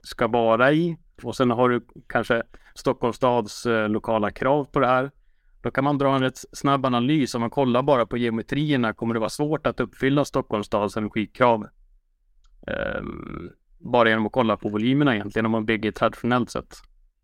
ska 0.01 0.27
vara 0.27 0.71
i. 0.71 0.97
Och 1.23 1.35
sen 1.35 1.49
har 1.51 1.69
du 1.69 1.81
kanske 2.07 2.43
Stockholms 2.75 3.15
stads 3.15 3.65
eh, 3.65 3.89
lokala 3.89 4.31
krav 4.31 4.65
på 4.65 4.79
det 4.79 4.87
här. 4.87 5.11
Då 5.61 5.71
kan 5.71 5.83
man 5.83 5.97
dra 5.97 6.15
en 6.15 6.21
rätt 6.21 6.37
snabb 6.51 6.85
analys. 6.85 7.35
Om 7.35 7.41
man 7.41 7.49
kollar 7.49 7.83
bara 7.83 8.05
på 8.05 8.17
geometrierna 8.17 8.93
kommer 8.93 9.13
det 9.13 9.19
vara 9.19 9.29
svårt 9.29 9.67
att 9.67 9.79
uppfylla 9.79 10.25
Stockholms 10.25 10.67
stads 10.67 10.97
energikrav. 10.97 11.67
Ehm, 12.67 13.49
bara 13.79 14.09
genom 14.09 14.25
att 14.25 14.31
kolla 14.31 14.57
på 14.57 14.69
volymerna 14.69 15.15
egentligen 15.15 15.45
om 15.45 15.51
man 15.51 15.65
bygger 15.65 15.91
traditionellt 15.91 16.49
sett. 16.49 16.75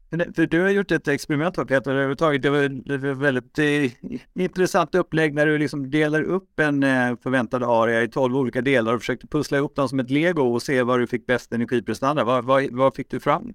För 0.10 0.46
du 0.46 0.62
har 0.62 0.70
gjort 0.70 0.92
ett 0.92 1.08
experiment 1.08 1.58
va 1.58 1.66
Peter 1.66 1.92
överhuvudtaget. 1.92 2.42
Det 2.42 2.50
var, 2.50 2.70
det 2.70 2.98
var 2.98 3.14
väldigt 3.14 3.60
eh, 3.60 3.92
intressant 4.44 4.96
upplägg 4.96 5.34
när 5.34 5.46
du 5.46 5.58
liksom 5.58 5.92
delar 5.92 6.22
upp 6.22 6.60
en 6.60 6.84
eh, 6.84 7.16
förväntad 7.24 7.64
area 7.64 8.04
i 8.04 8.08
tolv 8.08 8.38
olika 8.38 8.62
delar 8.62 8.94
och 8.94 9.00
försökte 9.00 9.28
pussla 9.28 9.58
ihop 9.58 9.76
dem 9.76 9.90
som 9.90 10.00
ett 10.00 10.10
lego 10.10 10.44
och 10.44 10.62
se 10.62 10.84
var 10.84 11.00
du 11.00 11.08
fick 11.08 11.26
bäst 11.26 11.54
energiprestanda. 11.54 12.24
Vad, 12.24 12.46
vad, 12.46 12.72
vad 12.72 12.96
fick 12.96 13.12
du 13.12 13.20
fram? 13.20 13.54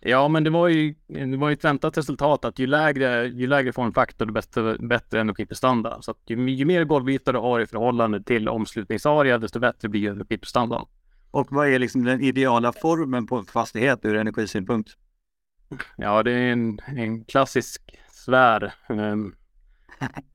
Ja, 0.00 0.28
men 0.28 0.44
det 0.44 0.50
var 0.50 0.68
ju, 0.68 0.94
det 1.06 1.36
var 1.36 1.48
ju 1.48 1.52
ett 1.52 1.64
väntat 1.64 1.98
resultat 1.98 2.44
att 2.44 2.58
ju 2.58 2.66
lägre, 2.66 3.26
ju 3.26 3.46
lägre 3.46 3.72
formfaktor, 3.72 4.26
desto 4.26 4.86
bättre, 4.86 5.20
energiprestanda. 5.20 6.02
Så 6.02 6.10
att 6.10 6.18
ju, 6.26 6.50
ju 6.50 6.64
mer 6.64 6.84
golvyta 6.84 7.32
du 7.32 7.38
har 7.38 7.60
i 7.60 7.66
förhållande 7.66 8.22
till 8.22 8.48
omslutningsarea, 8.48 9.38
desto 9.38 9.60
bättre 9.60 9.88
blir 9.88 10.10
energiprestandan. 10.10 10.86
Och 11.30 11.46
vad 11.50 11.68
är 11.68 11.78
liksom 11.78 12.04
den 12.04 12.20
ideala 12.20 12.72
formen 12.72 13.26
på 13.26 13.36
en 13.36 13.44
fastighet 13.44 14.04
ur 14.04 14.16
energisynpunkt? 14.16 14.90
Ja, 15.96 16.22
det 16.22 16.32
är 16.32 16.52
en, 16.52 16.78
en 16.86 17.24
klassisk 17.24 17.98
sfär. 18.10 18.74
Men, 18.88 19.34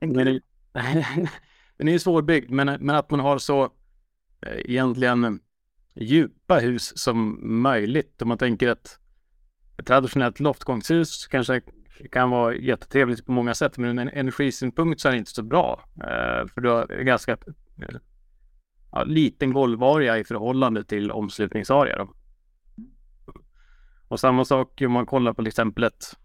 den 1.76 1.88
är 1.88 1.92
ju 1.92 1.98
svårbyggd, 1.98 2.50
men, 2.50 2.66
men 2.80 2.96
att 2.96 3.10
man 3.10 3.20
har 3.20 3.38
så 3.38 3.64
eh, 4.46 4.58
egentligen 4.58 5.40
djupa 5.94 6.58
hus 6.58 6.98
som 6.98 7.38
möjligt. 7.62 8.22
Om 8.22 8.28
man 8.28 8.38
tänker 8.38 8.68
att 8.68 8.98
ett 9.76 9.86
traditionellt 9.86 10.40
loftgångshus 10.40 11.26
kanske 11.26 11.60
kan 12.12 12.30
vara 12.30 12.54
jättetrevligt 12.54 13.26
på 13.26 13.32
många 13.32 13.54
sätt, 13.54 13.78
men 13.78 13.98
ur 13.98 14.02
en 14.02 14.08
energisynpunkt 14.08 15.00
så 15.00 15.08
är 15.08 15.12
det 15.12 15.18
inte 15.18 15.30
så 15.30 15.42
bra. 15.42 15.80
Eh, 15.96 16.46
för 16.46 16.60
du 16.60 16.68
har 16.68 17.02
ganska 17.02 17.32
eh, 17.32 17.96
ja, 18.92 19.04
liten 19.04 19.52
golvarea 19.52 20.18
i 20.18 20.24
förhållande 20.24 20.84
till 20.84 21.10
omslutningsarea. 21.10 21.96
Då. 21.98 22.14
Och 24.08 24.20
samma 24.20 24.44
sak 24.44 24.82
om 24.86 24.92
man 24.92 25.06
kollar 25.06 25.32
på 25.32 25.42
till 25.42 25.48
exempel 25.48 25.84
ett... 25.84 26.18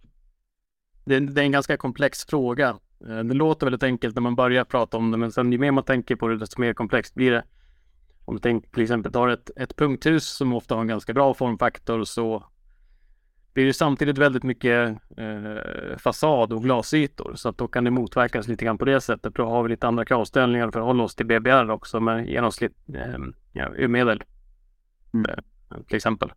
Det, 1.05 1.19
det 1.19 1.41
är 1.41 1.45
en 1.45 1.51
ganska 1.51 1.77
komplex 1.77 2.25
fråga. 2.25 2.69
Eh, 3.07 3.19
det 3.19 3.33
låter 3.33 3.65
väldigt 3.65 3.83
enkelt 3.83 4.15
när 4.15 4.21
man 4.21 4.35
börjar 4.35 4.63
prata 4.63 4.97
om 4.97 5.11
det, 5.11 5.17
men 5.17 5.31
sen 5.31 5.51
ju 5.51 5.57
mer 5.57 5.71
man 5.71 5.83
tänker 5.83 6.15
på 6.15 6.27
det, 6.27 6.37
desto 6.37 6.61
mer 6.61 6.73
komplext 6.73 7.15
blir 7.15 7.31
det. 7.31 7.43
Om 8.25 8.35
du 8.35 8.41
tänker 8.41 8.69
till 8.69 8.83
exempel 8.83 9.11
tar 9.11 9.27
ett, 9.27 9.51
ett 9.55 9.75
punkthus 9.75 10.27
som 10.27 10.53
ofta 10.53 10.75
har 10.75 10.81
en 10.81 10.87
ganska 10.87 11.13
bra 11.13 11.33
formfaktor 11.33 12.03
så 12.03 12.43
det 13.53 13.73
samtidigt 13.73 14.17
väldigt 14.17 14.43
mycket 14.43 14.97
eh, 15.17 15.97
fasad 15.97 16.53
och 16.53 16.63
glasytor 16.63 17.33
så 17.35 17.49
att 17.49 17.57
då 17.57 17.67
kan 17.67 17.83
det 17.83 17.91
motverkas 17.91 18.47
lite 18.47 18.65
grann 18.65 18.77
på 18.77 18.85
det 18.85 19.01
sättet. 19.01 19.35
Då 19.35 19.45
har 19.45 19.63
vi 19.63 19.69
lite 19.69 19.87
andra 19.87 20.05
kravställningar 20.05 20.71
för 20.71 20.79
att 20.79 20.85
hålla 20.85 21.03
oss 21.03 21.15
till 21.15 21.25
BBR 21.25 21.69
också 21.69 21.99
med 21.99 22.27
genomsnitt 22.27 22.71
eh, 22.93 23.17
ja, 23.51 23.69
U-medel 23.77 24.23
mm. 25.13 25.31
eh, 25.31 25.77
till 25.87 25.95
exempel. 25.95 26.31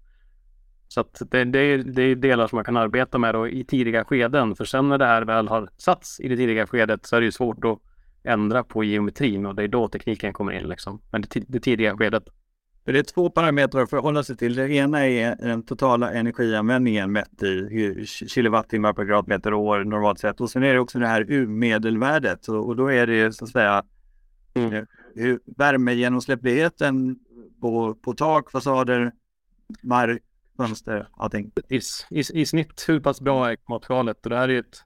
Så 0.89 1.01
att 1.01 1.23
det, 1.31 1.45
det, 1.45 1.59
är, 1.59 1.79
det 1.79 2.03
är 2.03 2.15
delar 2.15 2.47
som 2.47 2.57
man 2.57 2.65
kan 2.65 2.77
arbeta 2.77 3.19
med 3.19 3.35
då 3.35 3.49
i 3.49 3.65
tidiga 3.65 4.05
skeden. 4.05 4.57
För 4.57 4.65
sen 4.65 4.89
när 4.89 4.99
det 4.99 5.07
här 5.07 5.23
väl 5.23 5.49
har 5.49 5.69
satts 5.77 6.21
i 6.21 6.29
det 6.29 6.37
tidiga 6.37 6.67
skedet 6.67 7.07
så 7.07 7.17
är 7.17 7.21
det 7.21 7.25
ju 7.25 7.33
svårt 7.33 7.65
att 7.65 7.79
ändra 8.25 8.65
på 8.65 8.85
geometrin 8.85 9.47
och 9.47 9.55
det 9.55 9.63
är 9.63 9.69
då 9.69 9.89
tekniken 9.89 10.33
kommer 10.33 10.53
in 10.53 10.69
liksom. 10.69 11.01
Men 11.11 11.23
det, 11.23 11.45
det 11.49 11.61
tidiga 11.61 11.97
skedet. 11.97 12.25
Det 12.85 12.99
är 12.99 13.03
två 13.03 13.31
parametrar 13.31 13.83
att 13.83 13.91
förhålla 13.91 14.23
sig 14.23 14.37
till. 14.37 14.55
Det 14.55 14.73
ena 14.73 15.07
är 15.07 15.37
den 15.37 15.63
totala 15.63 16.13
energianvändningen 16.13 17.13
mätt 17.13 17.43
i 17.43 18.07
kilowattimmar 18.07 18.93
per 18.93 19.05
kvadratmeter 19.05 19.55
och 19.55 19.61
år 19.61 19.85
normalt 19.85 20.19
sett. 20.19 20.41
Och 20.41 20.51
sen 20.51 20.63
är 20.63 20.75
det 20.75 20.81
också 20.81 20.99
det 20.99 21.07
här 21.07 21.27
U-medelvärdet 21.29 22.49
och, 22.49 22.77
då 22.77 22.93
är 22.93 23.07
det 23.07 23.33
så 23.33 23.45
att 23.45 23.51
säga 23.51 23.83
mm. 24.55 24.87
Eh, 25.17 25.37
värmegenomsläppligheten 25.57 27.19
på, 27.61 27.95
på 27.95 28.15
tak, 28.15 28.51
fasader, 28.51 29.13
mark, 29.83 30.23
fönster, 30.57 31.09
allting. 31.17 31.51
I, 31.69 31.81
i, 32.11 32.41
i 32.41 32.47
snitt 32.47 32.85
hur 32.89 33.01
pass 33.01 33.21
bra 33.21 33.51
är 33.51 33.57
klimatskalet? 33.57 34.25
Och 34.25 34.31
det 34.31 34.37
här 34.37 34.49
är 34.49 34.59
ett, 34.59 34.85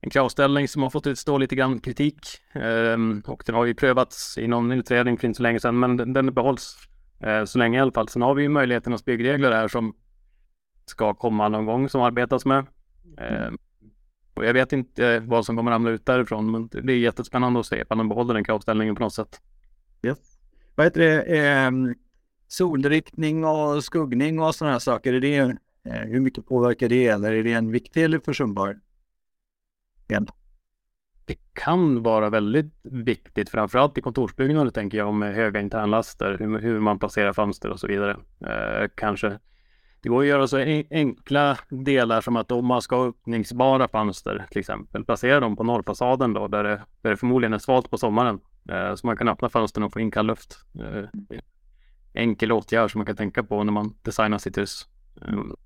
en 0.00 0.10
kravställning 0.10 0.68
som 0.68 0.82
har 0.82 0.90
fått 0.90 1.18
stå 1.18 1.38
lite 1.38 1.56
grann 1.56 1.80
kritik 1.80 2.18
um, 2.54 3.22
och 3.26 3.42
den 3.46 3.54
har 3.54 3.64
ju 3.64 3.74
prövats 3.74 4.38
i 4.38 4.46
någon 4.46 4.72
utredning 4.72 5.18
för 5.18 5.26
inte 5.26 5.36
så 5.36 5.42
länge 5.42 5.60
sedan, 5.60 5.78
men 5.78 5.96
den, 5.96 6.12
den 6.12 6.34
behålls 6.34 6.89
så 7.44 7.58
länge 7.58 7.78
i 7.78 7.80
alla 7.80 7.92
fall. 7.92 8.08
Sen 8.08 8.22
har 8.22 8.34
vi 8.34 8.42
ju 8.42 8.48
möjligheternas 8.48 9.04
byggregler 9.04 9.52
här 9.52 9.68
som 9.68 9.94
ska 10.86 11.14
komma 11.14 11.48
någon 11.48 11.66
gång 11.66 11.88
som 11.88 12.02
arbetas 12.02 12.44
med. 12.44 12.66
Uh, 13.20 13.54
och 14.34 14.44
jag 14.44 14.54
vet 14.54 14.72
inte 14.72 15.18
vad 15.20 15.46
som 15.46 15.56
kommer 15.56 15.70
ramla 15.70 15.90
ut 15.90 16.06
därifrån, 16.06 16.50
men 16.50 16.68
det 16.68 16.92
är 16.92 16.98
jättespännande 16.98 17.60
att 17.60 17.66
se 17.66 17.84
om 17.88 17.98
de 17.98 18.08
behåller 18.08 18.34
den 18.34 18.44
kravställningen 18.44 18.94
på 18.94 19.02
något 19.02 19.14
sätt. 19.14 19.40
Yes. 20.02 20.18
Vad 20.74 20.86
heter 20.86 21.00
det? 21.00 21.66
Um 21.66 21.94
solriktning 22.50 23.44
och 23.44 23.84
skuggning 23.84 24.40
och 24.40 24.54
sådana 24.54 24.72
här 24.72 24.78
saker, 24.78 25.12
är 25.14 25.20
det, 25.20 25.36
eh, 25.84 26.08
hur 26.08 26.20
mycket 26.20 26.46
påverkar 26.46 26.88
det 26.88 27.06
eller 27.06 27.32
är 27.32 27.42
det 27.42 27.52
en 27.52 27.70
viktig 27.70 28.04
eller 28.04 28.18
försumbar 28.18 28.80
del? 30.06 30.26
Det 31.30 31.36
kan 31.52 32.02
vara 32.02 32.30
väldigt 32.30 32.74
viktigt, 32.82 33.50
framförallt 33.50 33.98
i 33.98 34.00
kontorsbyggnader 34.00 34.70
tänker 34.70 34.98
jag, 34.98 35.14
med 35.14 35.34
höga 35.34 35.60
internlaster, 35.60 36.36
hur, 36.38 36.58
hur 36.58 36.80
man 36.80 36.98
placerar 36.98 37.32
fönster 37.32 37.70
och 37.70 37.80
så 37.80 37.86
vidare. 37.86 38.16
Eh, 38.46 38.88
kanske 38.94 39.38
det 40.02 40.08
går 40.08 40.20
att 40.20 40.26
göra 40.28 40.46
så 40.46 40.84
enkla 40.90 41.58
delar 41.68 42.20
som 42.20 42.36
att 42.36 42.52
om 42.52 42.66
man 42.66 42.82
ska 42.82 42.96
ha 42.96 43.08
öppningsbara 43.08 43.88
fönster 43.88 44.46
till 44.50 44.60
exempel, 44.60 45.04
placera 45.04 45.40
dem 45.40 45.56
på 45.56 45.64
norrfasaden 45.64 46.32
då, 46.32 46.48
där 46.48 46.64
det, 46.64 46.82
där 47.02 47.10
det 47.10 47.16
förmodligen 47.16 47.52
är 47.52 47.58
svalt 47.58 47.90
på 47.90 47.98
sommaren. 47.98 48.40
Eh, 48.68 48.94
så 48.94 49.06
man 49.06 49.16
kan 49.16 49.28
öppna 49.28 49.48
fönstren 49.48 49.84
och 49.84 49.92
få 49.92 50.00
in 50.00 50.10
kall 50.10 50.26
luft. 50.26 50.56
Eh, 50.80 51.38
enkel 52.14 52.52
åtgärd 52.52 52.90
som 52.90 52.98
man 52.98 53.06
kan 53.06 53.16
tänka 53.16 53.42
på 53.42 53.64
när 53.64 53.72
man 53.72 53.94
designar 54.02 54.38
sitt 54.38 54.58
hus. 54.58 54.88
Mm. 55.28 55.56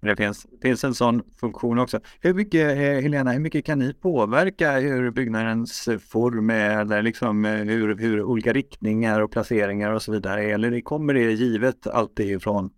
Det 0.00 0.16
finns, 0.16 0.46
finns 0.62 0.84
en 0.84 0.94
sån 0.94 1.22
funktion 1.40 1.78
också. 1.78 2.00
Hur 2.20 2.34
mycket, 2.34 2.70
eh, 2.70 3.02
Helena, 3.02 3.32
hur 3.32 3.40
mycket 3.40 3.64
kan 3.64 3.78
ni 3.78 3.94
påverka 3.94 4.72
hur 4.72 5.10
byggnadens 5.10 5.88
eh, 5.88 5.98
form 5.98 6.50
är 6.50 6.80
eller 6.80 7.02
liksom 7.02 7.44
eh, 7.44 7.52
hur, 7.52 7.96
hur 7.96 8.22
olika 8.22 8.52
riktningar 8.52 9.20
och 9.20 9.30
placeringar 9.30 9.92
och 9.92 10.02
så 10.02 10.12
vidare 10.12 10.44
är? 10.44 10.54
Eller 10.54 10.80
kommer 10.80 11.14
det 11.14 11.32
givet 11.32 11.86
alltid 11.86 12.36
ifrån 12.36 12.70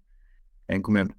en 0.66 0.82
kommun? 0.82 1.12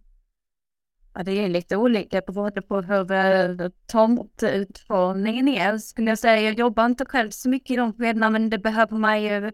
Ja, 1.13 1.23
det 1.23 1.31
är 1.31 1.49
lite 1.49 1.77
olika 1.77 2.21
beroende 2.21 2.61
på 2.61 2.81
hur 2.81 3.71
tomtutformningen 3.87 5.47
är. 5.47 5.77
Skulle 5.77 6.11
jag 6.11 6.19
säga, 6.19 6.41
jag 6.41 6.59
jobbar 6.59 6.85
inte 6.85 7.05
själv 7.05 7.29
så 7.29 7.49
mycket 7.49 7.71
i 7.71 7.75
de 7.75 7.93
skedena, 7.93 8.29
men 8.29 8.49
det 8.49 8.59
behöver 8.59 8.97
man 8.97 9.23
ju 9.23 9.51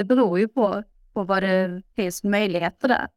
det 0.00 0.04
beror 0.04 0.38
ju 0.38 0.48
på, 0.48 0.82
på 1.12 1.24
vad 1.24 1.42
det 1.42 1.82
finns 1.96 2.24
möjligheter 2.24 2.88
där. 2.88 3.08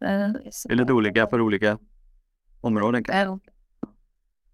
Mm. 0.00 0.36
Eh, 0.36 0.40
det 0.68 0.72
är 0.72 0.76
lite 0.76 0.92
olika 0.92 1.26
för 1.26 1.40
olika 1.40 1.78
områden. 2.60 3.04
Kanske. 3.04 3.50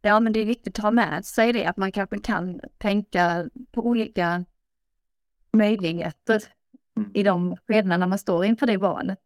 Ja, 0.02 0.20
men 0.20 0.32
det 0.32 0.40
är 0.40 0.46
viktigt 0.46 0.78
att 0.78 0.82
ha 0.82 0.90
med 0.90 1.24
sig 1.24 1.52
det, 1.52 1.66
att 1.66 1.76
man 1.76 1.92
kanske 1.92 2.18
kan 2.18 2.60
tänka 2.78 3.48
på 3.72 3.86
olika 3.86 4.44
möjligheter 5.52 6.42
mm. 6.96 7.10
i 7.14 7.22
de 7.22 7.56
skedena 7.56 7.96
när 7.96 8.06
man 8.06 8.18
står 8.18 8.44
inför 8.44 8.66
det 8.66 8.76
valet. 8.76 9.20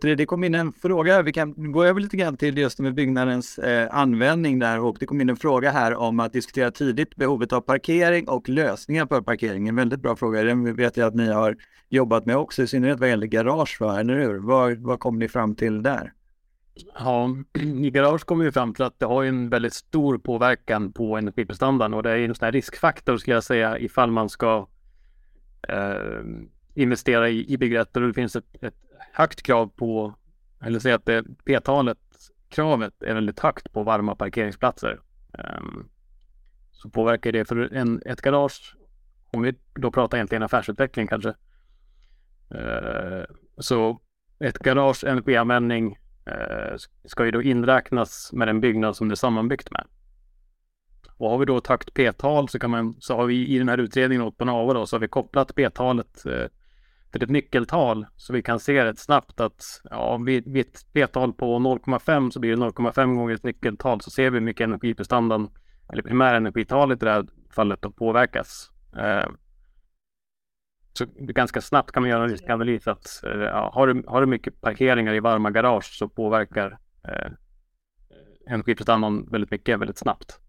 Det 0.00 0.26
kom 0.26 0.44
in 0.44 0.54
en 0.54 0.72
fråga, 0.72 1.22
vi 1.22 1.32
kan 1.32 1.72
gå 1.72 1.84
över 1.84 2.00
lite 2.00 2.16
grann 2.16 2.36
till 2.36 2.58
just 2.58 2.78
med 2.78 2.94
byggnadens 2.94 3.58
eh, 3.58 3.88
användning 3.90 4.58
där 4.58 4.80
och 4.80 4.96
det 5.00 5.06
kom 5.06 5.20
in 5.20 5.28
en 5.28 5.36
fråga 5.36 5.70
här 5.70 5.94
om 5.94 6.20
att 6.20 6.32
diskutera 6.32 6.70
tidigt 6.70 7.16
behovet 7.16 7.52
av 7.52 7.60
parkering 7.60 8.28
och 8.28 8.48
lösningar 8.48 9.06
för 9.06 9.20
parkering. 9.20 9.68
En 9.68 9.76
väldigt 9.76 10.00
bra 10.00 10.16
fråga, 10.16 10.42
den 10.42 10.76
vet 10.76 10.96
jag 10.96 11.06
att 11.06 11.14
ni 11.14 11.32
har 11.32 11.56
jobbat 11.88 12.26
med 12.26 12.36
också, 12.36 12.62
i 12.62 12.66
synnerhet 12.66 13.00
vad 13.00 13.08
gäller 13.08 13.26
garage, 13.26 13.76
va? 13.80 14.00
eller 14.00 14.14
hur? 14.14 14.38
Vad, 14.38 14.78
vad 14.78 15.00
kom 15.00 15.18
ni 15.18 15.28
fram 15.28 15.54
till 15.54 15.82
där? 15.82 16.12
Ja, 16.98 17.36
i 17.84 17.90
garage 17.90 18.24
kommer 18.24 18.44
vi 18.44 18.52
fram 18.52 18.74
till 18.74 18.84
att 18.84 18.98
det 18.98 19.06
har 19.06 19.24
en 19.24 19.48
väldigt 19.48 19.74
stor 19.74 20.18
påverkan 20.18 20.92
på 20.92 21.16
energiprestandan 21.16 21.94
och 21.94 22.02
det 22.02 22.10
är 22.10 22.18
en 22.18 22.34
sån 22.34 22.44
här 22.44 22.52
riskfaktor 22.52 23.16
skulle 23.16 23.36
jag 23.36 23.44
säga 23.44 23.78
ifall 23.78 24.10
man 24.10 24.28
ska 24.28 24.68
eh, 25.68 26.20
investera 26.74 27.28
i, 27.28 27.52
i 27.52 27.58
byggrätter 27.58 28.02
och 28.02 28.08
det 28.08 28.14
finns 28.14 28.36
ett, 28.36 28.62
ett 28.62 28.74
högt 29.14 29.42
krav 29.42 29.66
på, 29.66 30.14
eller 30.60 30.78
säga 30.78 30.94
att 30.94 31.06
det, 31.06 31.24
P-talet, 31.44 31.98
kravet 32.48 33.02
är 33.02 33.14
väldigt 33.14 33.40
högt 33.40 33.72
på 33.72 33.82
varma 33.82 34.14
parkeringsplatser. 34.14 35.00
Um, 35.58 35.88
så 36.72 36.90
påverkar 36.90 37.32
det 37.32 37.44
för 37.44 37.74
en, 37.74 38.02
ett 38.06 38.20
garage, 38.20 38.76
om 39.30 39.42
vi 39.42 39.54
då 39.74 39.90
pratar 39.90 40.18
egentligen 40.18 40.42
affärsutveckling 40.42 41.06
kanske, 41.06 41.28
uh, 42.54 43.24
så 43.58 44.00
ett 44.38 44.58
garage 44.58 45.04
energianvändning 45.04 45.98
uh, 46.28 46.34
eh, 46.34 46.76
ska 47.04 47.24
ju 47.24 47.30
då 47.30 47.42
inräknas 47.42 48.32
med 48.32 48.48
den 48.48 48.60
byggnad 48.60 48.96
som 48.96 49.08
det 49.08 49.12
är 49.14 49.16
sammanbyggt 49.16 49.70
med. 49.70 49.86
Och 51.16 51.30
har 51.30 51.38
vi 51.38 51.44
då 51.44 51.56
ett 51.56 51.66
högt 51.66 51.94
P-tal 51.94 52.48
så 52.48 52.58
kan 52.58 52.70
man, 52.70 52.94
så 53.00 53.16
har 53.16 53.26
vi 53.26 53.48
i 53.48 53.58
den 53.58 53.68
här 53.68 53.78
utredningen 53.78 54.24
åt 54.24 54.36
Bonava 54.36 54.74
då, 54.74 54.86
så 54.86 54.96
har 54.96 55.00
vi 55.00 55.08
kopplat 55.08 55.54
P-talet 55.54 56.22
uh, 56.26 56.46
till 57.14 57.22
ett 57.22 57.30
nyckeltal 57.30 58.06
så 58.16 58.32
vi 58.32 58.42
kan 58.42 58.60
se 58.60 58.84
rätt 58.84 58.98
snabbt 58.98 59.40
att 59.40 59.64
ja, 59.90 60.16
vid, 60.16 60.52
vid 60.52 60.66
ett 60.66 60.86
p-tal 60.92 61.32
på 61.32 61.58
0,5 61.58 62.30
så 62.30 62.40
blir 62.40 62.50
det 62.50 62.62
0,5 62.62 63.14
gånger 63.14 63.34
ett 63.34 63.42
nyckeltal 63.42 64.00
så 64.00 64.10
ser 64.10 64.30
vi 64.30 64.38
hur 64.38 64.44
mycket 64.44 64.64
energiprestandan 64.64 65.50
eller 65.92 66.02
primärenergitalet 66.02 67.02
i 67.02 67.04
det 67.04 67.10
här 67.10 67.26
fallet 67.50 67.82
då 67.82 67.90
påverkas. 67.90 68.70
Eh, 68.96 69.26
så 70.92 71.06
ganska 71.18 71.60
snabbt 71.60 71.92
kan 71.92 72.02
man 72.02 72.10
göra 72.10 72.24
en 72.24 72.30
riskanalys 72.30 72.88
att 72.88 73.24
eh, 73.24 73.70
har, 73.72 73.86
du, 73.86 74.04
har 74.06 74.20
du 74.20 74.26
mycket 74.26 74.60
parkeringar 74.60 75.14
i 75.14 75.20
varma 75.20 75.50
garage 75.50 75.98
så 75.98 76.08
påverkar 76.08 76.78
eh, 77.08 77.32
energiprestandan 78.46 79.28
väldigt 79.30 79.50
mycket 79.50 79.80
väldigt 79.80 79.98
snabbt. 79.98 80.40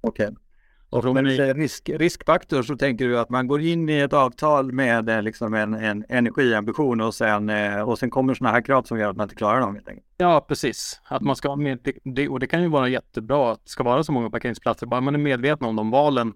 Okej. 0.00 0.26
Okay. 0.26 0.47
Och 0.90 1.04
om 1.04 1.24
du 1.24 1.36
säger 1.36 1.54
risk, 1.54 1.88
riskfaktor 1.88 2.62
så 2.62 2.76
tänker 2.76 3.08
du 3.08 3.18
att 3.18 3.30
man 3.30 3.46
går 3.46 3.60
in 3.60 3.88
i 3.88 3.98
ett 3.98 4.12
avtal 4.12 4.72
med 4.72 5.08
eh, 5.08 5.22
liksom 5.22 5.54
en, 5.54 5.74
en 5.74 6.04
energiambition 6.08 7.00
och 7.00 7.14
sen, 7.14 7.50
eh, 7.50 7.80
och 7.80 7.98
sen 7.98 8.10
kommer 8.10 8.34
sådana 8.34 8.54
här 8.54 8.62
krav 8.62 8.82
som 8.82 8.98
gör 8.98 9.10
att 9.10 9.16
man 9.16 9.24
inte 9.24 9.34
klarar 9.34 9.60
dem. 9.60 9.78
Ja, 10.16 10.44
precis. 10.48 11.00
Att 11.04 11.22
man 11.22 11.36
ska 11.36 11.56
med, 11.56 11.78
det, 12.04 12.28
och 12.28 12.40
det 12.40 12.46
kan 12.46 12.62
ju 12.62 12.68
vara 12.68 12.88
jättebra 12.88 13.52
att 13.52 13.64
det 13.64 13.70
ska 13.70 13.82
vara 13.82 14.04
så 14.04 14.12
många 14.12 14.30
parkeringsplatser, 14.30 14.86
bara 14.86 15.00
man 15.00 15.14
är 15.14 15.18
medveten 15.18 15.66
om 15.66 15.76
de 15.76 15.90
valen 15.90 16.32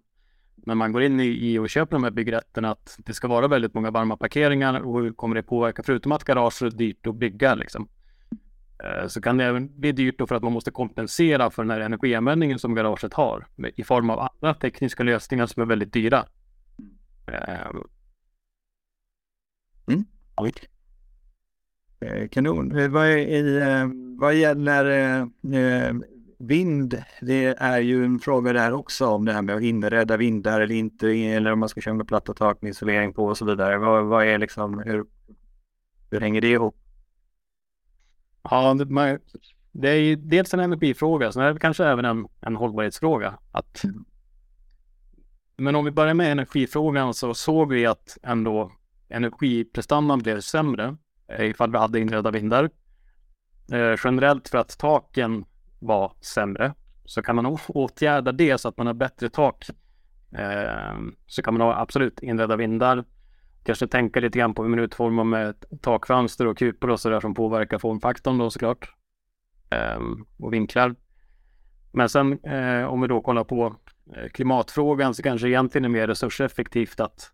när 0.66 0.74
man 0.74 0.92
går 0.92 1.02
in 1.02 1.20
i, 1.20 1.24
i 1.24 1.58
och 1.58 1.70
köper 1.70 1.96
de 1.96 2.04
här 2.04 2.10
byggrätterna 2.10 2.70
att 2.70 2.98
det 2.98 3.14
ska 3.14 3.28
vara 3.28 3.48
väldigt 3.48 3.74
många 3.74 3.90
varma 3.90 4.16
parkeringar 4.16 4.80
och 4.80 5.00
hur 5.00 5.12
kommer 5.12 5.34
det 5.36 5.42
påverka 5.42 5.82
förutom 5.82 6.12
att 6.12 6.24
garage 6.24 6.62
är 6.62 6.70
dyrt 6.70 7.06
att 7.06 7.14
bygga 7.14 7.54
liksom. 7.54 7.88
Eh, 8.82 9.06
så 9.06 9.20
kan 9.20 9.36
det 9.36 9.44
även 9.44 9.80
bli 9.80 9.92
dyrt 9.92 10.18
då 10.18 10.26
för 10.26 10.34
att 10.34 10.42
man 10.42 10.52
måste 10.52 10.70
kompensera 10.70 11.50
för 11.50 11.62
den 11.62 11.70
här 11.70 11.80
energianvändningen 11.80 12.58
som 12.58 12.74
garaget 12.74 13.14
har 13.14 13.46
i 13.76 13.84
form 13.84 14.10
av 14.10 14.20
andra 14.20 14.54
tekniska 14.54 15.02
lösningar 15.02 15.46
som 15.46 15.62
är 15.62 15.66
väldigt 15.66 15.92
dyra. 15.92 16.26
Eh, 17.26 17.66
mm. 19.86 20.04
mm. 20.40 22.28
Kanon. 22.30 22.92
Vad, 22.92 23.06
är, 23.06 24.18
vad 24.18 24.34
gäller 24.34 24.84
vind, 26.38 27.02
det 27.20 27.54
är 27.58 27.80
ju 27.80 28.04
en 28.04 28.18
fråga 28.18 28.52
där 28.52 28.72
också 28.72 29.06
om 29.06 29.24
det 29.24 29.32
här 29.32 29.42
med 29.42 29.56
att 29.56 29.62
inreda 29.62 30.16
vindar 30.16 30.60
eller 30.60 30.74
inte, 30.74 31.08
eller 31.08 31.52
om 31.52 31.58
man 31.58 31.68
ska 31.68 31.80
köra 31.80 31.94
med 31.94 32.08
platta 32.08 32.34
tak 32.34 32.62
med 32.62 32.70
isolering 32.70 33.12
på 33.12 33.24
och 33.24 33.38
så 33.38 33.44
vidare. 33.44 33.78
Vad, 33.78 34.04
vad 34.04 34.26
är 34.26 34.38
liksom, 34.38 34.78
hur, 34.78 35.04
hur 36.10 36.20
hänger 36.20 36.40
det 36.40 36.48
ihop? 36.48 36.81
Ja, 38.42 38.74
det, 38.74 39.18
det 39.72 39.88
är 39.88 39.96
ju 39.96 40.16
dels 40.16 40.54
en 40.54 40.60
energifråga, 40.60 41.32
sen 41.32 41.42
är 41.42 41.52
det 41.52 41.60
kanske 41.60 41.84
även 41.84 42.04
en, 42.04 42.28
en 42.40 42.56
hållbarhetsfråga. 42.56 43.38
Att, 43.52 43.84
mm. 43.84 44.04
men 45.56 45.74
om 45.74 45.84
vi 45.84 45.90
börjar 45.90 46.14
med 46.14 46.32
energifrågan 46.32 47.14
så 47.14 47.34
såg 47.34 47.72
vi 47.72 47.86
att 47.86 48.18
ändå 48.22 48.72
energiprestandan 49.08 50.18
blev 50.18 50.40
sämre 50.40 50.96
eh, 51.28 51.44
ifall 51.44 51.72
vi 51.72 51.78
hade 51.78 52.00
inredda 52.00 52.30
vindar. 52.30 52.70
Eh, 53.72 53.96
generellt 54.04 54.48
för 54.48 54.58
att 54.58 54.78
taken 54.78 55.44
var 55.80 56.12
sämre 56.20 56.74
så 57.04 57.22
kan 57.22 57.36
man 57.36 57.58
åtgärda 57.68 58.32
det 58.32 58.58
så 58.58 58.68
att 58.68 58.76
man 58.76 58.86
har 58.86 58.94
bättre 58.94 59.28
tak. 59.28 59.66
Eh, 60.32 60.96
så 61.26 61.42
kan 61.42 61.54
man 61.54 61.60
ha 61.60 61.80
absolut 61.80 62.22
inredda 62.22 62.56
vindar 62.56 63.04
kanske 63.64 63.86
tänka 63.86 64.20
lite 64.20 64.38
grann 64.38 64.54
på 64.54 64.62
hur 64.62 64.70
man 64.70 64.78
utformar 64.78 65.24
med 65.24 65.64
takfönster 65.80 66.46
och 66.46 66.58
kupor 66.58 66.90
och 66.90 67.00
sådär 67.00 67.20
som 67.20 67.34
påverkar 67.34 67.78
formfaktorn 67.78 68.38
då 68.38 68.50
såklart. 68.50 68.94
Ehm, 69.70 70.26
och 70.38 70.52
vinklar. 70.52 70.94
Men 71.92 72.08
sen 72.08 72.44
eh, 72.44 72.84
om 72.84 73.00
vi 73.00 73.08
då 73.08 73.20
kollar 73.20 73.44
på 73.44 73.76
eh, 74.16 74.28
klimatfrågan 74.28 75.14
så 75.14 75.22
kanske 75.22 75.48
egentligen 75.48 75.84
är 75.84 75.88
mer 75.88 76.06
resurseffektivt 76.06 77.00
att 77.00 77.32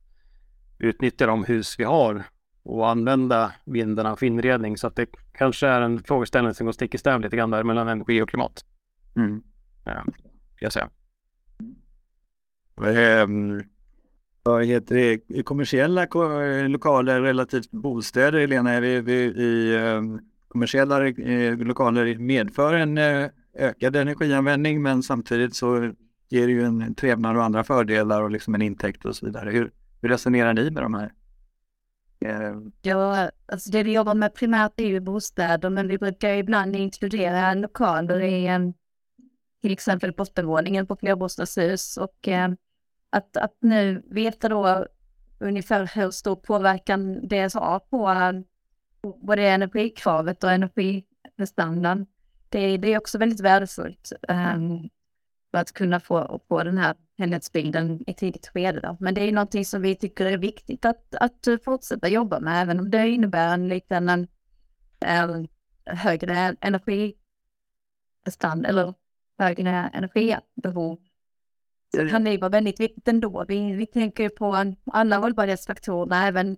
utnyttja 0.79 1.27
de 1.27 1.45
hus 1.45 1.75
vi 1.79 1.85
har 1.85 2.25
och 2.63 2.89
använda 2.89 3.53
vindarna 3.65 4.17
för 4.17 4.27
inredning. 4.27 4.77
Så 4.77 4.87
att 4.87 4.97
det 4.97 5.07
kanske 5.33 5.67
är 5.67 5.81
en 5.81 6.03
frågeställning 6.03 6.55
som 6.55 6.67
går 6.67 6.73
stick 6.73 6.95
i 6.95 6.99
stäv 6.99 7.21
lite 7.21 7.37
grann 7.37 7.51
där 7.51 7.65
mellan 7.65 7.89
energi 7.89 8.23
och 8.23 8.29
klimat. 8.29 8.65
Mm. 9.17 9.43
Ja, 9.85 10.05
jag 10.61 10.73
säger. 10.73 10.89
Um, 13.23 13.63
vad 14.49 14.65
heter 14.65 14.95
det, 14.95 15.43
kommersiella 15.43 16.07
lokaler 16.69 17.21
relativt 17.21 17.71
bostäder, 17.71 18.41
Helena, 18.41 18.73
är 18.73 18.81
vi, 18.81 19.01
vi 19.01 19.15
i 19.15 19.77
ehm, 19.77 20.21
kommersiella 20.49 21.09
eh, 21.09 21.57
lokaler 21.57 22.19
medför 22.19 22.75
en 22.75 22.99
eh, 22.99 23.29
ökad 23.55 23.97
energianvändning 23.97 24.83
men 24.83 25.03
samtidigt 25.03 25.57
så 25.57 25.93
ger 26.29 26.47
det 26.47 26.53
ju 26.53 26.63
en 26.63 26.95
trevnad 26.95 27.37
och 27.37 27.45
andra 27.45 27.65
fördelar 27.65 28.23
och 28.23 28.31
liksom 28.31 28.55
en 28.55 28.63
intäkt 28.63 29.05
och 29.05 29.17
så 29.17 29.27
vidare. 29.27 29.51
Hur, 29.51 29.71
hur 30.03 30.09
resonerar 30.09 30.53
ni 30.53 30.71
med 30.71 30.83
de 30.83 30.95
här? 30.95 31.13
Ehm. 32.21 32.73
Ja, 32.83 33.31
alltså 33.47 33.71
det 33.71 33.83
vi 33.83 33.93
jobbar 33.93 34.15
med 34.15 34.35
primärt 34.35 34.81
är 34.81 34.87
ju 34.87 35.01
bostäder 35.01 35.71
men 35.71 35.89
vi 35.89 35.99
brukar 35.99 36.31
ibland 36.31 36.77
inkludera 36.77 37.55
lokaler 37.55 38.21
i 38.21 38.47
en 38.47 38.75
till 39.63 39.73
exempel 39.73 40.13
bottenvåningen 40.13 40.87
på 40.87 40.97
flerbostadshus 40.97 41.97
och 41.97 42.29
att, 43.11 43.37
att 43.37 43.57
nu 43.61 44.03
veta 44.11 44.49
då 44.49 44.87
ungefär 45.39 45.91
hur 45.95 46.11
stor 46.11 46.37
påverkan 46.37 47.29
det 47.29 47.55
har 47.55 47.79
på 47.79 48.45
både 49.01 49.49
energikravet 49.49 50.45
och 50.45 50.53
energistandarden. 50.53 52.07
Det, 52.49 52.77
det 52.77 52.93
är 52.93 52.99
också 52.99 53.19
väldigt 53.19 53.41
värdefullt 53.41 54.13
um, 54.29 54.89
för 55.51 55.59
att 55.59 55.73
kunna 55.73 56.01
få, 56.01 56.41
få 56.49 56.63
den 56.63 56.79
här 56.79 56.95
helhetsbilden 57.19 58.11
i 58.11 58.15
tidigt 58.15 58.49
skede. 58.49 58.81
Då. 58.81 58.97
Men 59.01 59.15
det 59.15 59.21
är 59.21 59.33
någonting 59.33 59.65
som 59.65 59.83
vi 59.83 59.95
tycker 59.95 60.27
är 60.27 60.39
viktigt 60.39 60.85
att, 60.85 61.15
att 61.15 61.49
fortsätta 61.65 62.09
jobba 62.09 62.41
med, 62.41 62.63
även 62.63 62.81
om 62.81 62.91
det 62.91 63.09
innebär 63.09 63.55
en 63.55 63.69
liten 63.69 64.09
en, 64.09 64.29
ehm, 65.01 65.31
en 65.31 65.49
högre 65.97 66.57
energistandard 66.61 68.67
eller 68.67 68.95
högre 69.39 69.91
energibehov 69.93 70.99
kan 71.93 72.25
det 72.25 72.39
vara 72.39 72.49
väldigt 72.49 72.81
viktigt 72.81 73.09
ändå. 73.09 73.45
Vi, 73.49 73.73
vi 73.73 73.87
tänker 73.87 74.29
på 74.29 74.75
alla 74.93 75.17
hållbarhetsfaktorer, 75.17 76.27
även, 76.29 76.57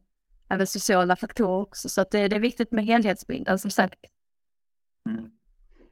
även 0.49 0.67
sociala 0.67 1.17
faktorer 1.17 1.63
också. 1.63 1.89
Så 1.89 2.01
att 2.01 2.11
det, 2.11 2.29
det 2.29 2.37
är 2.37 2.41
viktigt 2.41 2.73
med 2.73 2.85
helhetsbilden 2.85 3.59
som 3.59 3.71
sagt. 3.71 3.99
Mm. 5.09 5.31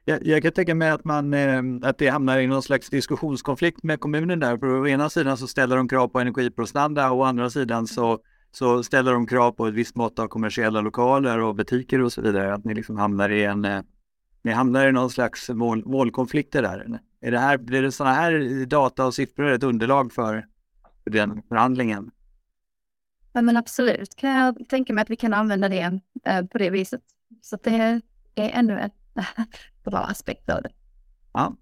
Jag, 0.05 0.27
jag, 0.27 0.43
kan 0.43 0.51
tänka 0.51 0.75
mig 0.75 0.89
att, 0.89 1.05
man, 1.05 1.33
eh, 1.33 1.63
att 1.81 1.97
det 1.97 2.07
hamnar 2.07 2.39
i 2.39 2.47
någon 2.47 2.63
slags 2.63 2.89
diskussionskonflikt 2.89 3.83
med 3.83 3.99
kommunen 3.99 4.39
där. 4.39 4.57
För 4.57 4.67
å 4.67 4.87
ena 4.87 5.09
sidan 5.09 5.37
så 5.37 5.47
ställer 5.47 5.77
de 5.77 5.87
krav 5.87 6.07
på 6.07 6.19
energiprestanda 6.19 7.11
och 7.11 7.19
å 7.19 7.23
andra 7.23 7.49
sidan 7.49 7.87
så, 7.87 8.19
så 8.51 8.83
ställer 8.83 9.13
de 9.13 9.27
krav 9.27 9.51
på 9.51 9.67
ett 9.67 9.73
visst 9.73 9.95
mått 9.95 10.19
av 10.19 10.27
kommersiella 10.27 10.81
lokaler 10.81 11.39
och 11.39 11.55
butiker 11.55 12.01
och 12.01 12.13
så 12.13 12.21
vidare. 12.21 12.53
Att 12.53 12.65
ni 12.65 12.73
liksom 12.73 12.97
hamnar 12.97 13.29
i 13.29 13.43
en, 13.43 13.65
eh, 13.65 13.81
ni 14.41 14.51
hamnar 14.51 14.87
i 14.87 14.91
någon 14.91 15.09
slags 15.09 15.49
mål, 15.49 15.85
målkonflikter 15.85 16.61
där. 16.61 16.99
Är 17.21 17.31
det 17.31 17.39
här, 17.39 17.57
blir 17.57 17.81
det 17.81 17.91
sådana 17.91 18.15
här 18.15 18.65
data 18.65 19.05
och 19.05 19.13
siffror 19.13 19.51
ett 19.51 19.63
underlag 19.63 20.13
för 20.13 20.45
den 21.03 21.41
förhandlingen? 21.49 22.11
Ja 23.33 23.41
men 23.41 23.57
absolut 23.57 24.15
kan 24.15 24.29
jag 24.29 24.69
tänka 24.69 24.93
mig 24.93 25.01
att 25.01 25.09
vi 25.09 25.15
kan 25.15 25.33
använda 25.33 25.69
det 25.69 25.99
eh, 26.25 26.45
på 26.45 26.57
det 26.57 26.69
viset. 26.69 27.01
Så 27.41 27.57
det 27.63 27.69
är 27.75 28.01
ännu 28.35 28.79
en 28.79 28.91
bra 29.83 29.99
aspekt 29.99 30.49
av 30.49 30.61
det. 30.61 30.71
Ja. 31.33 31.55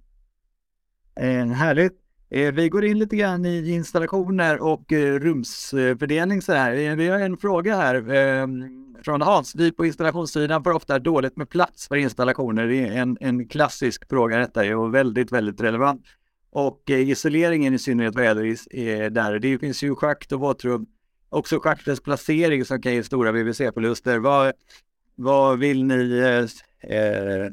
Eh, 1.15 1.47
härligt. 1.47 2.06
Eh, 2.29 2.53
vi 2.53 2.69
går 2.69 2.85
in 2.85 2.99
lite 2.99 3.15
grann 3.15 3.45
i 3.45 3.71
installationer 3.71 4.61
och 4.61 4.93
eh, 4.93 5.19
rumsfördelning 5.19 6.41
så 6.41 6.53
här. 6.53 6.73
Eh, 6.73 6.95
vi 6.95 7.07
har 7.07 7.19
en 7.19 7.37
fråga 7.37 7.75
här 7.75 8.11
ehm, 8.11 8.95
från 9.03 9.21
Hans. 9.21 9.55
Vi 9.55 9.71
på 9.71 9.85
installationssidan 9.85 10.63
får 10.63 10.71
ofta 10.71 10.99
dåligt 10.99 11.37
med 11.37 11.49
plats 11.49 11.87
för 11.87 11.95
installationer. 11.95 12.67
Det 12.67 12.87
är 12.87 13.01
en, 13.01 13.17
en 13.21 13.47
klassisk 13.47 14.09
fråga 14.09 14.37
detta 14.37 14.77
och 14.77 14.93
väldigt, 14.95 15.31
väldigt 15.31 15.61
relevant. 15.61 16.05
Och 16.49 16.89
isoleringen 16.89 17.73
i 17.73 17.79
synnerhet 17.79 18.15
vad 18.15 18.25
gäller 18.25 19.09
där. 19.09 19.39
Det 19.39 19.59
finns 19.59 19.83
ju 19.83 19.95
schakt 19.95 20.31
och 20.31 20.39
våtrum. 20.39 20.85
Också 21.29 21.59
schaktens 21.59 22.01
placering 22.01 22.65
som 22.65 22.81
kan 22.81 22.93
ge 22.93 23.03
stora 23.03 23.31
VVC-förluster. 23.31 24.19
Vad, 24.19 24.53
vad 25.15 25.59
vill 25.59 25.83
ni 25.83 26.19
eh, 26.81 27.51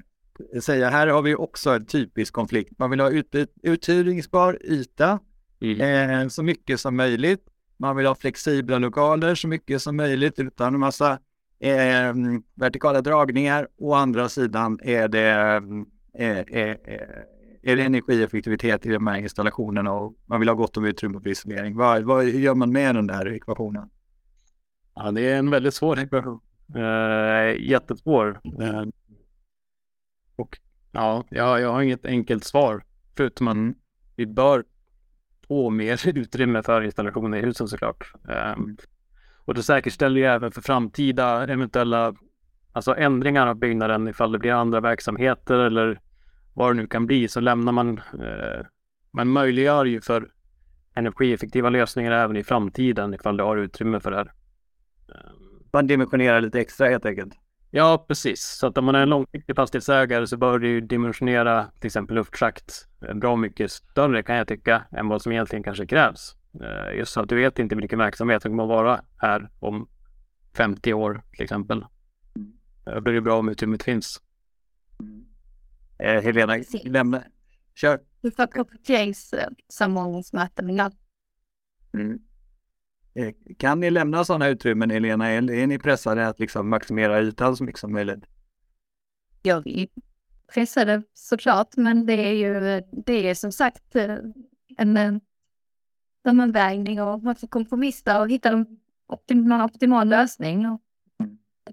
säga? 0.63 0.91
Här 0.91 1.07
har 1.07 1.23
vi 1.23 1.35
också 1.35 1.71
en 1.71 1.87
typisk 1.87 2.35
konflikt. 2.35 2.79
Man 2.79 2.91
vill 2.91 3.01
ha 3.01 3.11
ut, 3.11 3.35
uthyrningsbar 3.63 4.59
yta 4.65 5.19
mm. 5.61 6.21
eh, 6.21 6.29
så 6.29 6.43
mycket 6.43 6.81
som 6.81 6.97
möjligt. 6.97 7.45
Man 7.77 7.97
vill 7.97 8.07
ha 8.07 8.15
flexibla 8.15 8.79
lokaler 8.79 9.35
så 9.35 9.49
mycket 9.49 9.83
som 9.83 9.97
möjligt 9.97 10.39
utan 10.39 10.75
en 10.75 10.81
massa 10.81 11.19
eh, 11.59 12.15
vertikala 12.55 13.01
dragningar. 13.01 13.69
Å 13.79 13.95
andra 13.95 14.29
sidan 14.29 14.79
är 14.83 15.09
det, 15.09 15.31
eh, 16.19 16.39
eh, 16.39 16.77
är 17.63 17.77
det 17.77 17.83
energieffektivitet 17.83 18.87
i 18.87 18.89
de 18.89 19.07
här 19.07 19.19
installationerna 19.19 19.93
och 19.93 20.15
man 20.27 20.41
vill 20.41 20.49
ha 20.49 20.57
gott 20.57 20.77
om 20.77 20.85
utrymme 20.85 21.21
för 21.21 21.31
isolering. 21.31 21.77
Vad, 21.77 22.03
vad 22.03 22.25
gör 22.25 22.55
man 22.55 22.73
med 22.73 22.95
den 22.95 23.07
där 23.07 23.29
ekvationen? 23.29 23.91
Ja, 24.95 25.11
det 25.11 25.21
är 25.21 25.39
en 25.39 25.51
väldigt 25.51 25.75
svår 25.75 25.99
ekvation. 25.99 26.41
Eh, 26.75 27.61
jättesvår. 27.61 28.41
Eh, 28.61 28.85
och 30.37 30.59
ja, 30.93 31.25
jag, 31.31 31.61
jag 31.61 31.73
har 31.73 31.83
inget 31.83 32.07
enkelt 32.07 32.45
svar 32.45 32.85
förutom 33.17 33.49
att 33.49 33.55
mm. 33.55 33.75
vi 34.17 34.27
bör 34.27 34.65
få 35.49 35.71
mer 35.71 36.09
utrymme 36.19 36.63
för 36.63 36.83
installationer 36.83 37.39
i 37.39 37.43
husen 37.43 37.69
såklart. 37.69 38.13
Um, 38.57 38.77
och 39.45 39.55
det 39.55 39.63
säkerställer 39.63 40.21
ju 40.21 40.27
även 40.27 40.53
för 40.53 40.61
framtida 40.61 41.47
eventuella 41.47 42.15
alltså 42.73 42.97
ändringar 42.97 43.47
av 43.47 43.55
byggnaden 43.55 44.09
ifall 44.09 44.33
det 44.33 44.39
blir 44.39 44.53
andra 44.53 44.81
verksamheter 44.81 45.59
eller 45.59 46.01
vad 46.55 46.71
det 46.71 46.75
nu 46.83 46.87
kan 46.87 47.07
bli 47.07 47.29
så 47.29 47.41
lämnar 47.41 47.73
man 47.73 47.99
eh, 47.99 48.67
man 49.11 49.29
möjliggör 49.29 49.85
ju 49.85 50.01
för 50.01 50.29
energieffektiva 50.95 51.71
lösningar 51.71 52.13
även 52.13 52.37
i 52.37 52.45
framtiden 52.45 53.15
ifall 53.15 53.37
det 53.37 53.43
har 53.43 53.57
utrymme 53.57 54.01
för 54.01 54.11
det 54.11 54.17
här. 54.17 54.33
Man 55.73 55.87
dimensionerar 55.87 56.41
lite 56.41 56.61
extra 56.61 56.89
helt 56.89 57.07
enkelt. 57.07 57.35
Ja, 57.77 58.05
precis. 58.09 58.43
Så 58.43 58.67
att 58.67 58.79
om 58.79 58.85
man 58.85 58.95
är 58.95 59.01
en 59.01 59.09
långsiktig 59.09 59.57
fastighetsägare 59.57 60.27
så 60.27 60.37
bör 60.37 60.59
du 60.59 60.81
dimensionera 60.81 61.71
till 61.81 61.87
exempel 61.87 62.17
luftschakt 62.17 62.89
bra 63.15 63.37
mycket 63.37 63.71
större 63.71 64.23
kan 64.23 64.37
jag 64.37 64.49
tycka 64.49 64.85
än 64.93 65.09
vad 65.09 65.23
som 65.23 65.33
egentligen 65.33 65.63
kanske 65.63 65.87
krävs. 65.87 66.37
Eh, 66.61 66.99
just 66.99 67.13
så 67.13 67.21
att 67.21 67.29
du 67.29 67.37
vet 67.37 67.59
inte 67.59 67.77
vilken 67.77 67.99
verksamhet 67.99 68.43
som 68.43 68.51
kommer 68.51 68.63
att 68.63 68.69
vara 68.69 69.01
här 69.17 69.51
om 69.61 69.89
50 70.57 70.95
år 70.95 71.23
till 71.33 71.43
exempel. 71.43 71.85
Då 72.85 73.01
blir 73.01 73.15
det 73.15 73.21
bra 73.21 73.39
om 73.39 73.49
utrymmet 73.49 73.83
finns. 73.83 74.23
Eh, 75.99 76.23
Helena, 76.23 76.57
lämna. 76.85 77.23
Kör. 77.75 78.01
Du 78.21 78.31
får 78.31 78.47
kompletteringssamordningsmöten. 78.47 80.81
Mm. 81.95 82.19
Eh, 83.15 83.33
kan 83.59 83.81
ni 83.81 83.91
lämna 83.91 84.25
sådana 84.25 84.49
utrymmen, 84.49 84.91
Helena? 84.91 85.31
Är, 85.31 85.51
är 85.51 85.67
ni 85.67 85.79
pressade 85.79 86.29
att 86.29 86.41
liksom 86.41 86.69
maximera 86.69 87.21
ytan 87.21 87.57
så 87.57 87.65
mycket 87.65 87.81
som 87.81 87.93
möjligt? 87.93 88.25
jag 89.47 89.65
vill 89.65 89.89
pressa 90.55 90.85
det 90.85 91.03
såklart, 91.15 91.77
men 91.77 92.07
det 92.07 92.13
är 92.13 92.33
ju, 92.33 92.83
det 92.93 93.29
är 93.29 93.35
som 93.35 93.53
sagt 93.53 93.97
eh, 93.97 94.17
en, 94.77 94.97
en 94.97 95.21
sammanvägning 96.23 97.03
och 97.03 97.23
man 97.23 97.37
får 97.37 97.47
kompromissa 97.47 98.21
och 98.21 98.31
hitta 98.31 98.49
en 98.49 98.67
optimal, 99.07 99.61
optimal 99.61 100.09
lösning. 100.09 100.79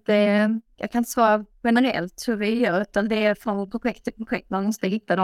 Det, 0.06 0.60
jag 0.76 0.92
kan 0.92 1.00
inte 1.00 1.12
svara 1.12 1.46
generellt 1.64 2.28
hur 2.28 2.36
vi 2.36 2.60
gör, 2.60 2.82
utan 2.82 3.08
det 3.08 3.26
är 3.26 3.36
från 3.36 3.70
projekt 3.70 4.04
till 4.04 4.14
projekt 4.14 4.50
man 4.50 4.66
måste 4.66 4.88
hitta 4.88 5.16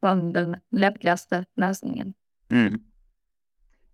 från 0.00 0.32
den 0.32 0.56
lämpligaste 0.70 1.44
lösningen. 1.56 2.14
Mm. 2.48 2.80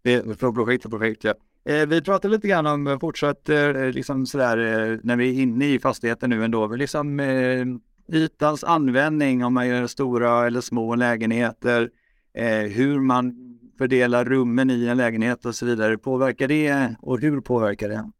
Det 0.03 0.15
är 0.15 0.35
från 0.35 0.55
projekt 0.55 0.83
till 0.83 0.91
projekt, 0.91 1.25
ja. 1.25 1.35
Eh, 1.65 1.87
vi 1.87 2.03
pratade 2.03 2.35
lite 2.35 2.49
grann 2.49 2.67
om 2.67 2.87
eh, 2.87 2.99
fortsatt, 2.99 3.49
eh, 3.49 3.91
liksom 3.91 4.27
sådär, 4.27 4.59
eh, 4.59 4.99
när 5.03 5.17
vi 5.17 5.29
är 5.29 5.43
inne 5.43 5.67
i 5.67 5.79
fastigheten 5.79 6.31
nu 6.31 6.45
ändå, 6.45 6.67
liksom 6.67 7.21
eh, 7.21 7.67
ytans 8.13 8.65
användning, 8.65 9.45
om 9.45 9.55
man 9.55 9.69
gör 9.69 9.87
stora 9.87 10.47
eller 10.47 10.61
små 10.61 10.95
lägenheter, 10.95 11.91
eh, 12.35 12.71
hur 12.71 13.01
man 13.01 13.35
fördelar 13.79 14.25
rummen 14.25 14.71
i 14.71 14.87
en 14.87 14.97
lägenhet 14.97 15.45
och 15.47 15.55
så 15.55 15.67
vidare. 15.67 15.99
Påverkar 15.99 16.49
det 16.49 16.95
och 17.01 17.21
hur 17.21 17.41
påverkar 17.41 17.89
det? 17.89 18.11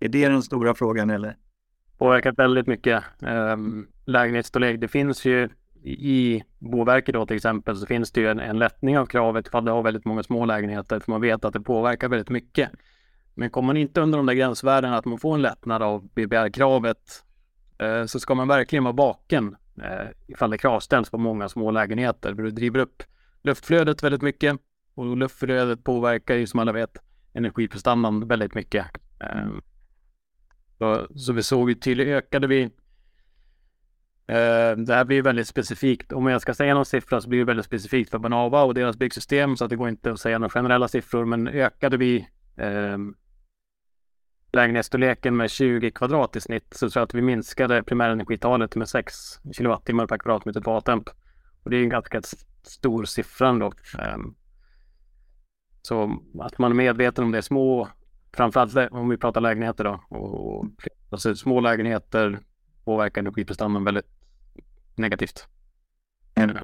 Är 0.00 0.08
det 0.08 0.28
den 0.28 0.42
stora 0.42 0.74
frågan 0.74 1.10
eller? 1.10 1.36
Påverkat 1.98 2.38
väldigt 2.38 2.66
mycket. 2.66 3.04
Ehm, 3.22 3.86
lägenhetsstorlek, 4.06 4.80
det 4.80 4.88
finns 4.88 5.24
ju 5.24 5.48
i 5.82 6.42
Boverket 6.58 7.12
då 7.12 7.26
till 7.26 7.36
exempel 7.36 7.76
så 7.76 7.86
finns 7.86 8.12
det 8.12 8.20
ju 8.20 8.28
en, 8.28 8.40
en 8.40 8.58
lättning 8.58 8.98
av 8.98 9.06
kravet 9.06 9.46
ifall 9.46 9.64
du 9.64 9.70
har 9.70 9.82
väldigt 9.82 10.04
många 10.04 10.22
små 10.22 10.44
lägenheter 10.44 11.00
för 11.00 11.12
man 11.12 11.20
vet 11.20 11.44
att 11.44 11.52
det 11.52 11.60
påverkar 11.60 12.08
väldigt 12.08 12.30
mycket. 12.30 12.70
Men 13.34 13.50
kommer 13.50 13.66
man 13.66 13.76
inte 13.76 14.00
under 14.00 14.18
de 14.18 14.26
där 14.26 14.34
gränsvärdena 14.34 14.96
att 14.96 15.04
man 15.04 15.18
får 15.18 15.34
en 15.34 15.42
lättnad 15.42 15.82
av 15.82 16.08
BBR-kravet 16.14 17.24
eh, 17.78 18.04
så 18.04 18.20
ska 18.20 18.34
man 18.34 18.48
verkligen 18.48 18.84
vara 18.84 18.94
vaken 18.94 19.56
eh, 19.82 20.08
ifall 20.26 20.50
det 20.50 20.58
kravställs 20.58 21.10
på 21.10 21.18
många 21.18 21.48
små 21.48 21.70
lägenheter 21.70 22.34
för 22.34 22.42
du 22.42 22.50
driver 22.50 22.78
upp 22.78 23.02
luftflödet 23.42 24.02
väldigt 24.02 24.22
mycket 24.22 24.56
och 24.94 25.16
luftflödet 25.16 25.84
påverkar 25.84 26.34
ju 26.34 26.46
som 26.46 26.60
alla 26.60 26.72
vet 26.72 26.98
energiprestandan 27.32 28.28
väldigt 28.28 28.54
mycket. 28.54 28.86
Eh, 29.20 29.48
så, 30.78 31.06
så 31.16 31.32
vi 31.32 31.42
såg 31.42 31.70
ju 31.70 31.74
tydligt 31.74 32.08
ökade 32.08 32.46
vi 32.46 32.70
Eh, 34.28 34.76
det 34.76 34.94
här 34.94 35.04
blir 35.04 35.22
väldigt 35.22 35.48
specifikt. 35.48 36.12
Om 36.12 36.26
jag 36.26 36.40
ska 36.40 36.54
säga 36.54 36.74
någon 36.74 36.86
siffra 36.86 37.20
så 37.20 37.28
blir 37.28 37.38
det 37.38 37.44
väldigt 37.44 37.66
specifikt 37.66 38.10
för 38.10 38.18
Banava 38.18 38.62
och 38.62 38.74
deras 38.74 38.96
byggsystem 38.96 39.56
så 39.56 39.64
att 39.64 39.70
det 39.70 39.76
går 39.76 39.88
inte 39.88 40.12
att 40.12 40.20
säga 40.20 40.38
några 40.38 40.50
generella 40.50 40.88
siffror. 40.88 41.24
Men 41.24 41.48
ökade 41.48 41.96
vi 41.96 42.28
eh, 42.56 42.98
lägenhetsstorleken 44.52 45.36
med 45.36 45.50
20 45.50 45.90
kvadrat 45.90 46.36
i 46.36 46.40
snitt 46.40 46.74
så 46.74 46.90
tror 46.90 47.00
jag 47.00 47.06
att 47.06 47.14
vi 47.14 47.22
minskade 47.22 47.82
primärenergitalet 47.82 48.76
med 48.76 48.88
6 48.88 49.14
kilowattimmar 49.52 50.06
per 50.06 50.18
kvadratmeter 50.18 50.60
vatemp. 50.60 51.08
Och 51.62 51.70
det 51.70 51.76
är 51.76 51.82
en 51.82 51.88
ganska 51.88 52.22
stor 52.62 53.04
siffra 53.04 53.48
ändå. 53.48 53.72
Ehm, 53.98 54.34
så 55.82 56.22
att 56.40 56.58
man 56.58 56.70
är 56.70 56.76
medveten 56.76 57.24
om 57.24 57.32
det 57.32 57.38
är 57.38 57.42
små, 57.42 57.88
framförallt 58.32 58.76
om 58.90 59.08
vi 59.08 59.16
pratar 59.16 59.40
lägenheter 59.40 59.84
då, 59.84 60.16
och, 60.16 60.66
alltså 61.10 61.34
små 61.34 61.60
lägenheter 61.60 62.38
påverkar 62.84 63.20
energiprestandan 63.20 63.84
väldigt 63.84 64.17
negativt. 64.98 65.46
Mm. 66.34 66.56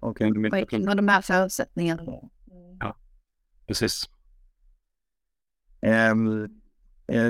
Okej, 0.00 0.30
okay. 0.30 0.86
På 0.86 0.94
de 0.94 1.08
här 1.08 1.22
förutsättningarna. 1.22 2.02
Ja, 2.80 2.96
precis. 3.66 4.10
Um, 5.82 6.48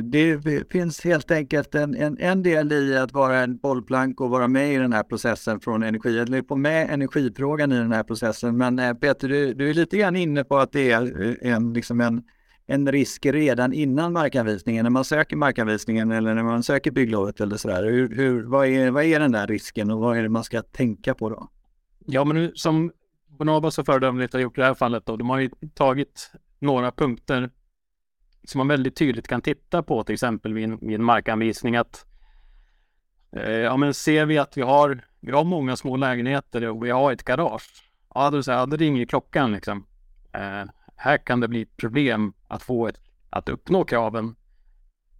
det 0.03 0.73
finns 0.73 1.05
helt 1.05 1.31
enkelt 1.31 1.75
en, 1.75 1.95
en, 1.95 2.19
en 2.19 2.43
del 2.43 2.73
i 2.73 2.97
att 2.99 3.12
vara 3.12 3.39
en 3.39 3.57
bollplank 3.57 4.21
och 4.21 4.31
vara 4.31 4.49
med 4.49 4.75
i 4.75 4.77
den 4.77 4.93
här 4.93 5.03
processen 5.03 5.61
från 5.61 5.83
energi, 5.83 6.19
eller 6.19 6.43
få 6.43 6.57
med 6.57 6.91
energifrågan 6.91 7.73
i 7.73 7.79
den 7.79 7.93
här 7.93 8.03
processen. 8.03 8.57
Men 8.57 8.79
eh, 8.79 8.95
Peter, 8.95 9.29
du, 9.29 9.55
du 9.55 9.71
är 9.71 9.75
lite 9.75 9.97
grann 9.97 10.17
inne 10.17 10.45
på 10.45 10.59
att 10.59 10.73
det 10.73 10.91
är 10.91 11.23
eh, 11.23 11.53
en, 11.53 11.73
liksom 11.73 12.01
en, 12.01 12.23
en 12.66 12.92
risk 12.92 13.26
redan 13.26 13.72
innan 13.72 14.12
markanvisningen, 14.12 14.83
när 14.83 14.90
man 14.90 15.05
söker 15.05 15.37
markanvisningen 15.37 16.11
eller 16.11 16.35
när 16.35 16.42
man 16.42 16.62
söker 16.62 16.90
bygglovet 16.90 17.40
eller 17.40 17.57
sådär. 17.57 17.85
Hur, 17.85 18.16
hur, 18.16 18.42
vad, 18.42 18.66
är, 18.66 18.90
vad 18.90 19.05
är 19.05 19.20
den 19.20 19.33
där 19.33 19.46
risken 19.46 19.90
och 19.90 19.98
vad 19.98 20.18
är 20.18 20.22
det 20.22 20.29
man 20.29 20.44
ska 20.44 20.62
tänka 20.62 21.14
på 21.14 21.29
då? 21.29 21.48
Ja, 21.98 22.24
men 22.24 22.52
som 22.55 22.92
Bonobo 23.26 23.70
så 23.70 23.85
föredömligt 23.85 24.33
har 24.33 24.40
gjort 24.40 24.59
i 24.59 24.61
det 24.61 24.66
här 24.66 24.74
fallet 24.74 25.07
då, 25.07 25.16
de 25.16 25.31
har 25.31 25.38
ju 25.38 25.50
tagit 25.74 26.33
några 26.59 26.92
punkter 26.92 27.50
som 28.44 28.59
man 28.59 28.68
väldigt 28.68 28.96
tydligt 28.96 29.29
kan 29.29 29.42
titta 29.42 29.83
på, 29.83 30.05
till 30.05 30.12
exempel 30.12 30.55
vid 30.55 30.64
en, 30.64 30.79
vid 30.79 30.94
en 30.94 31.05
markanvisning 31.05 31.76
att 31.76 32.07
eh, 33.33 33.50
ja, 33.50 33.76
men 33.76 33.94
ser 33.94 34.26
vi 34.26 34.38
att 34.38 34.57
vi 34.57 34.62
har, 34.62 35.05
vi 35.20 35.33
har 35.33 35.44
många 35.44 35.76
små 35.76 35.96
lägenheter 35.96 36.68
och 36.68 36.85
vi 36.85 36.90
har 36.90 37.12
ett 37.12 37.24
garage. 37.24 37.90
Ja, 38.14 38.31
då, 38.31 38.42
så 38.42 38.52
här, 38.52 38.66
då 38.66 38.76
ringer 38.76 39.07
klockan 39.07 39.52
liksom. 39.52 39.87
Eh, 40.33 40.62
här 40.97 41.19
kan 41.19 41.41
det 41.41 41.49
bli 41.49 41.63
ett 41.63 41.77
problem 41.77 42.33
att 42.49 42.63
få 42.63 42.87
ett, 42.87 43.01
att 43.31 43.49
uppnå 43.49 43.85
kraven. 43.85 44.37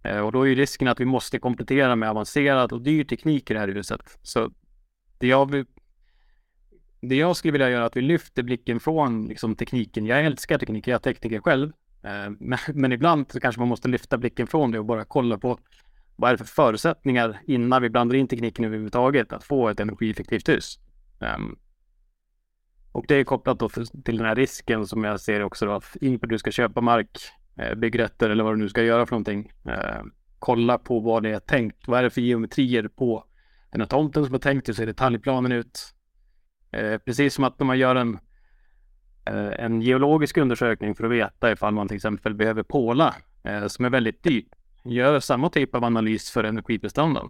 Eh, 0.03 0.19
och 0.19 0.31
då 0.31 0.41
är 0.41 0.45
ju 0.45 0.55
risken 0.55 0.87
att 0.87 0.99
vi 0.99 1.05
måste 1.05 1.39
komplettera 1.39 1.95
med 1.95 2.09
avancerad 2.09 2.73
och 2.73 2.81
dyr 2.81 3.03
teknik 3.03 3.51
i 3.51 3.53
det 3.53 3.59
här 3.59 3.67
huset. 3.67 4.01
Så 4.21 4.51
det 5.17 5.27
jag, 5.27 5.65
det 7.01 7.15
jag 7.15 7.35
skulle 7.35 7.51
vilja 7.51 7.69
göra 7.69 7.83
är 7.83 7.87
att 7.87 7.97
vi 7.97 8.01
lyfter 8.01 8.43
blicken 8.43 8.79
från 8.79 9.25
liksom, 9.27 9.55
tekniken. 9.55 10.05
Jag 10.05 10.25
älskar 10.25 10.57
teknik, 10.57 10.87
jag 10.87 10.95
är 10.95 10.99
tekniker 10.99 11.39
själv. 11.39 11.71
Eh, 12.03 12.29
men, 12.39 12.59
men, 12.73 12.91
ibland 12.91 13.31
så 13.31 13.39
kanske 13.39 13.61
man 13.61 13.67
måste 13.67 13.87
lyfta 13.87 14.17
blicken 14.17 14.47
från 14.47 14.71
det 14.71 14.79
och 14.79 14.85
bara 14.85 15.05
kolla 15.05 15.37
på 15.37 15.59
vad 16.15 16.29
är 16.29 16.33
det 16.33 16.37
för 16.37 16.45
förutsättningar 16.45 17.41
innan 17.47 17.81
vi 17.81 17.89
blandar 17.89 18.15
in 18.15 18.27
tekniken 18.27 18.65
överhuvudtaget 18.65 19.33
att 19.33 19.43
få 19.43 19.69
ett 19.69 19.79
energieffektivt 19.79 20.49
hus. 20.49 20.79
Um, 21.19 21.57
och 22.97 23.05
det 23.07 23.15
är 23.15 23.23
kopplat 23.23 23.59
då 23.59 23.69
till 23.69 24.17
den 24.17 24.25
här 24.25 24.35
risken 24.35 24.87
som 24.87 25.03
jag 25.03 25.19
ser 25.19 25.43
också 25.43 25.65
då 25.65 25.71
att 25.71 25.95
inför 26.01 26.27
du 26.27 26.37
ska 26.37 26.51
köpa 26.51 26.81
mark, 26.81 27.17
eh, 27.55 27.75
byggrätter 27.75 28.29
eller 28.29 28.43
vad 28.43 28.53
du 28.53 28.57
nu 28.57 28.69
ska 28.69 28.83
göra 28.83 29.05
för 29.05 29.11
någonting. 29.11 29.51
Eh, 29.65 30.03
kolla 30.39 30.77
på 30.77 30.99
vad 30.99 31.23
det 31.23 31.29
är 31.29 31.39
tänkt. 31.39 31.87
Vad 31.87 31.99
är 31.99 32.03
det 32.03 32.09
för 32.09 32.21
geometrier 32.21 32.87
på 32.87 33.23
den 33.71 33.81
här 33.81 33.87
tomten 33.87 34.25
som 34.25 34.35
är 34.35 34.39
tänkt? 34.39 34.69
Hur 34.69 34.73
ser 34.73 34.85
detaljplanen 34.85 35.51
ut? 35.51 35.79
Eh, 36.71 36.97
precis 36.97 37.33
som 37.33 37.43
att 37.43 37.59
när 37.59 37.65
man 37.65 37.79
gör 37.79 37.95
en, 37.95 38.19
eh, 39.25 39.65
en 39.65 39.81
geologisk 39.81 40.37
undersökning 40.37 40.95
för 40.95 41.03
att 41.03 41.11
veta 41.11 41.51
ifall 41.51 41.73
man 41.73 41.87
till 41.87 41.95
exempel 41.95 42.33
behöver 42.33 42.63
påla 42.63 43.15
eh, 43.43 43.67
som 43.67 43.85
är 43.85 43.89
väldigt 43.89 44.23
dyrt. 44.23 44.51
Gör 44.83 45.19
samma 45.19 45.49
typ 45.49 45.75
av 45.75 45.83
analys 45.83 46.31
för 46.31 46.43
energibestånden. 46.43 47.29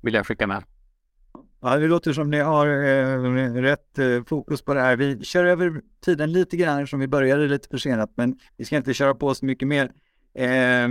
Vill 0.00 0.14
jag 0.14 0.26
skicka 0.26 0.46
med. 0.46 0.62
Ja, 1.60 1.76
det 1.76 1.88
låter 1.88 2.12
som 2.12 2.30
ni 2.30 2.40
har 2.40 2.66
eh, 2.66 3.52
rätt 3.54 3.98
eh, 3.98 4.24
fokus 4.26 4.62
på 4.62 4.74
det 4.74 4.80
här. 4.80 4.96
Vi 4.96 5.24
kör 5.24 5.44
över 5.44 5.80
tiden 6.04 6.32
lite 6.32 6.56
grann 6.56 6.86
som 6.86 7.00
vi 7.00 7.08
började 7.08 7.48
lite 7.48 7.68
försenat, 7.68 8.10
men 8.14 8.38
vi 8.56 8.64
ska 8.64 8.76
inte 8.76 8.94
köra 8.94 9.14
på 9.14 9.34
så 9.34 9.44
mycket 9.44 9.68
mer. 9.68 9.92
Eh, 10.34 10.88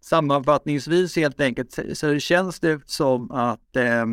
sammanfattningsvis 0.00 1.16
helt 1.16 1.40
enkelt 1.40 1.78
så 1.92 2.18
känns 2.18 2.60
det 2.60 2.80
som 2.86 3.30
att 3.30 3.76
eh, 3.76 4.04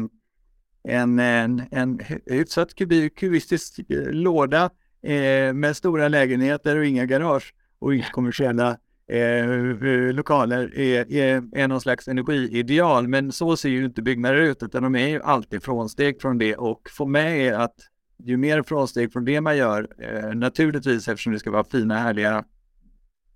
en, 0.84 1.20
en, 1.20 1.64
en 1.72 2.00
hyfsat 2.26 2.76
kubistisk 3.16 3.80
eh, 3.90 4.12
låda 4.12 4.70
eh, 5.04 5.54
med 5.54 5.78
stora 5.78 6.08
lägenheter 6.08 6.78
och 6.78 6.86
inga 6.86 7.06
garage 7.06 7.54
och 7.80 7.96
inga 7.96 8.10
kommersiella 8.12 8.78
Eh, 9.08 9.20
eh, 9.20 10.14
lokaler 10.14 10.80
är, 10.80 11.12
är, 11.12 11.44
är 11.54 11.68
någon 11.68 11.82
slags 11.82 12.08
energiideal. 12.08 13.08
Men 13.08 13.32
så 13.32 13.58
ser 13.58 13.70
ju 13.70 13.86
inte 13.86 14.02
byggnader 14.02 14.38
ut, 14.38 14.64
utan 14.64 14.84
de 14.84 14.96
är 14.96 15.08
ju 15.08 15.22
alltid 15.22 15.64
frånsteg 15.64 16.22
från 16.22 16.38
det. 16.38 16.56
Och 16.56 16.90
få 16.90 17.06
med 17.06 17.48
är 17.48 17.54
att 17.54 17.76
ju 18.24 18.38
mer 18.38 18.64
frånsteg 18.64 19.14
från 19.14 19.26
det 19.26 19.42
man 19.42 19.58
gör, 19.58 19.88
eh, 20.00 20.36
naturligtvis 20.36 21.08
eftersom 21.08 21.34
det 21.34 21.40
ska 21.40 21.52
vara 21.52 21.64
fina, 21.64 21.98
härliga 21.98 22.44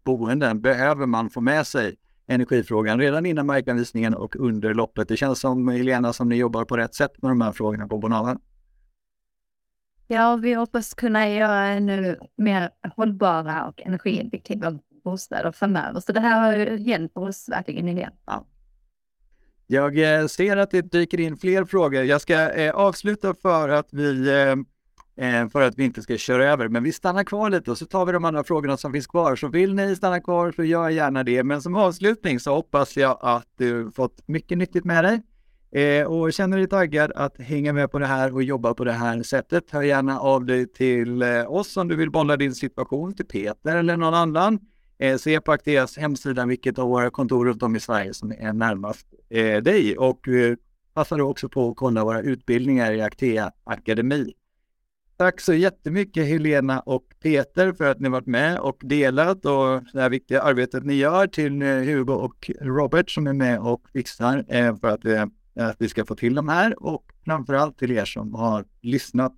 boenden, 0.04 0.62
behöver 0.62 1.06
man 1.06 1.30
få 1.30 1.42
med 1.42 1.68
sig 1.68 1.96
energifrågan 2.28 3.00
redan 3.00 3.26
innan 3.26 3.46
markanvisningen 3.46 4.14
och 4.16 4.36
under 4.36 4.74
loppet. 4.74 5.08
Det 5.08 5.18
känns 5.18 5.40
som, 5.40 5.68
Helena, 5.68 6.14
som 6.14 6.30
ni 6.30 6.36
jobbar 6.36 6.66
på 6.66 6.78
rätt 6.78 6.96
sätt 6.96 7.22
med 7.22 7.32
de 7.32 7.42
här 7.42 7.52
frågorna 7.52 7.88
på 7.88 7.98
Bonava. 7.98 8.38
Ja, 10.08 10.36
vi 10.36 10.54
hoppas 10.54 10.94
kunna 10.94 11.30
göra 11.30 11.66
ännu 11.66 12.20
mer 12.36 12.70
hållbara 12.96 13.68
och 13.68 13.82
energieffektiva 13.82 14.80
bostäder 15.08 15.52
framöver. 15.52 16.00
Så 16.00 16.12
det 16.12 16.20
här 16.20 16.42
har 16.42 16.78
hjälpt 16.78 17.18
oss 17.18 17.50
verkligen 17.50 17.88
i 17.88 17.96
det. 17.96 18.10
Ja. 18.26 18.46
Jag 19.68 20.22
eh, 20.22 20.28
ser 20.28 20.58
att 20.58 20.72
det 20.72 20.82
dyker 20.82 21.20
in 21.20 21.38
fler 21.38 21.66
frågor. 21.66 22.04
Jag 22.04 22.22
ska 22.22 22.50
eh, 22.50 22.76
avsluta 22.76 23.34
för 23.34 23.70
att 23.70 23.88
vi 23.92 24.30
eh, 24.30 24.56
eh, 25.26 25.50
för 25.50 25.62
att 25.62 25.78
vi 25.78 25.84
inte 25.84 26.02
ska 26.02 26.18
köra 26.18 26.52
över. 26.52 26.68
Men 26.68 26.84
vi 26.84 26.92
stannar 26.92 27.24
kvar 27.24 27.50
lite 27.50 27.72
och 27.72 27.78
så 27.78 27.86
tar 27.86 28.06
vi 28.06 28.12
de 28.12 28.26
andra 28.26 28.44
frågorna 28.44 28.78
som 28.78 28.94
finns 28.94 29.08
kvar. 29.08 29.36
Så 29.36 29.48
vill 29.48 29.74
ni 29.74 29.96
stanna 29.96 30.20
kvar 30.20 30.52
så 30.52 30.64
gör 30.64 30.90
gärna 30.90 31.24
det. 31.24 31.44
Men 31.44 31.62
som 31.62 31.76
avslutning 31.76 32.40
så 32.40 32.56
hoppas 32.56 32.98
jag 32.98 33.18
att 33.22 33.48
du 33.58 33.92
fått 33.92 34.28
mycket 34.28 34.58
nyttigt 34.58 34.86
med 34.86 35.04
dig. 35.04 35.22
Eh, 35.72 36.08
och 36.08 36.34
känner 36.34 36.58
dig 36.58 36.68
taggad 36.68 37.12
att 37.16 37.38
hänga 37.38 37.74
med 37.74 37.92
på 37.92 38.00
det 38.00 38.06
här 38.06 38.34
och 38.34 38.44
jobba 38.44 38.74
på 38.74 38.84
det 38.84 38.92
här 38.92 39.24
sättet. 39.24 39.72
Hör 39.72 39.82
gärna 39.82 40.20
av 40.20 40.46
dig 40.46 40.74
till 40.74 41.22
eh, 41.22 41.52
oss 41.52 41.78
om 41.78 41.88
du 41.88 41.96
vill 41.96 42.12
bolla 42.12 42.38
din 42.38 42.56
situation 42.56 43.16
till 43.16 43.26
Peter 43.26 43.76
eller 43.76 43.98
någon 43.98 44.14
annan. 44.14 44.60
Eh, 45.00 45.18
Se 45.18 45.42
på 45.42 45.52
Acteas 45.52 45.98
hemsida 45.98 46.46
vilket 46.46 46.80
av 46.80 46.90
våra 46.90 47.10
kontor 47.10 47.46
runt 47.46 47.64
om 47.64 47.76
i 47.76 47.80
Sverige 47.80 48.14
som 48.14 48.32
är 48.32 48.54
närmast 48.54 49.08
eh, 49.30 49.62
dig 49.62 49.98
och 49.98 50.28
eh, 50.28 50.56
passa 50.94 51.18
då 51.18 51.30
också 51.30 51.50
på 51.50 51.70
att 51.70 51.76
kolla 51.76 52.04
våra 52.04 52.22
utbildningar 52.22 52.92
i 52.92 53.02
Actea 53.02 53.52
Akademi. 53.64 54.34
Tack 55.18 55.42
så 55.42 55.54
jättemycket 55.54 56.28
Helena 56.28 56.80
och 56.80 57.04
Peter 57.20 57.74
för 57.74 57.86
att 57.86 58.00
ni 58.00 58.10
varit 58.10 58.26
med 58.28 58.60
och 58.60 58.78
delat 58.84 59.46
och 59.46 59.84
det 59.94 60.02
här 60.02 60.10
viktiga 60.10 60.42
arbetet 60.42 60.84
ni 60.84 60.94
gör 60.94 61.28
till 61.28 61.62
Hugo 61.62 62.14
och 62.14 62.52
Robert 62.62 63.10
som 63.10 63.28
är 63.28 63.34
med 63.34 63.60
och 63.60 63.82
fixar 63.94 64.46
för 64.80 64.88
att, 64.88 65.30
att 65.56 65.76
vi 65.80 65.90
ska 65.90 66.06
få 66.06 66.16
till 66.16 66.36
de 66.36 66.50
här 66.50 66.84
och 66.84 67.12
framförallt 67.26 67.78
till 67.78 67.92
er 67.92 68.06
som 68.06 68.36
har 68.36 68.66
lyssnat. 68.82 69.34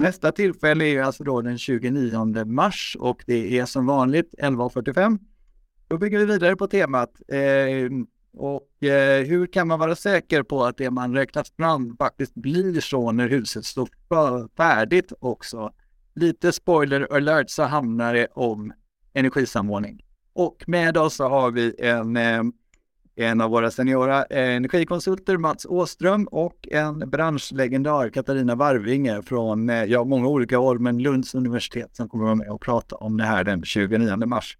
Nästa 0.00 0.32
tillfälle 0.32 0.84
är 0.84 1.02
alltså 1.02 1.24
då 1.24 1.40
den 1.40 1.58
29 1.58 2.44
mars 2.44 2.96
och 3.00 3.24
det 3.26 3.58
är 3.58 3.66
som 3.66 3.86
vanligt 3.86 4.34
11.45. 4.42 5.18
Då 5.88 5.98
bygger 5.98 6.18
vi 6.18 6.24
vidare 6.24 6.56
på 6.56 6.66
temat 6.66 7.10
eh, 7.28 7.90
och 8.32 8.82
eh, 8.82 9.26
hur 9.26 9.46
kan 9.46 9.68
man 9.68 9.78
vara 9.78 9.96
säker 9.96 10.42
på 10.42 10.64
att 10.64 10.76
det 10.76 10.90
man 10.90 11.14
räknat 11.14 11.48
fram 11.48 11.96
faktiskt 11.96 12.34
blir 12.34 12.80
så 12.80 13.12
när 13.12 13.28
huset 13.28 13.64
står 13.64 14.56
färdigt 14.56 15.12
också? 15.20 15.72
Lite 16.14 16.52
spoiler 16.52 17.16
alert 17.16 17.50
så 17.50 17.62
handlar 17.62 18.14
det 18.14 18.26
om 18.34 18.72
energisamordning. 19.12 20.04
Och 20.32 20.64
med 20.66 20.96
oss 20.96 21.14
så 21.14 21.28
har 21.28 21.50
vi 21.50 21.74
en, 21.78 22.16
eh, 22.16 22.42
en 23.18 23.40
av 23.40 23.50
våra 23.50 23.70
seniora 23.70 24.24
eh, 24.24 24.56
energikonsulter, 24.56 25.36
Mats 25.36 25.66
Åström, 25.66 26.26
och 26.26 26.68
en 26.70 26.98
branschlegendar, 26.98 28.08
Katarina 28.08 28.54
Varvinge 28.54 29.22
från 29.22 29.70
eh, 29.70 29.84
ja, 29.84 30.04
många 30.04 30.28
olika 30.28 30.58
håll, 30.58 30.78
men 30.78 31.02
Lunds 31.02 31.34
universitet 31.34 31.96
som 31.96 32.08
kommer 32.08 32.24
vara 32.24 32.34
med 32.34 32.50
och 32.50 32.60
prata 32.60 32.96
om 32.96 33.16
det 33.16 33.24
här 33.24 33.44
den 33.44 33.64
29 33.64 34.16
mars. 34.26 34.58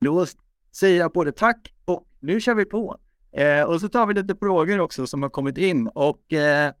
Då 0.00 0.26
säger 0.72 0.98
jag 0.98 1.12
både 1.12 1.32
tack 1.32 1.74
och 1.84 2.06
nu 2.20 2.40
kör 2.40 2.54
vi 2.54 2.64
på. 2.64 2.96
Eh, 3.32 3.62
och 3.62 3.80
så 3.80 3.88
tar 3.88 4.06
vi 4.06 4.14
lite 4.14 4.36
frågor 4.36 4.80
också 4.80 5.06
som 5.06 5.22
har 5.22 5.30
kommit 5.30 5.58
in 5.58 5.88
och 5.88 6.32
eh, 6.32 6.72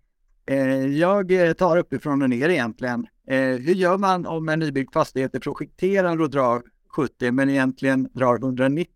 eh 0.46 0.86
jag 0.86 1.32
tar 1.58 1.76
uppifrån 1.76 2.22
och 2.22 2.30
ner 2.30 2.48
egentligen. 2.48 3.06
Eh, 3.28 3.38
hur 3.38 3.74
gör 3.74 3.98
man 3.98 4.26
om 4.26 4.48
en 4.48 4.58
nybyggd 4.58 4.92
fastighet 4.92 5.34
är 5.34 5.40
projekterad 5.40 6.20
och 6.20 6.30
drar 6.30 6.62
70 6.96 7.30
men 7.32 7.50
egentligen 7.50 8.08
drar 8.12 8.34
190? 8.34 8.92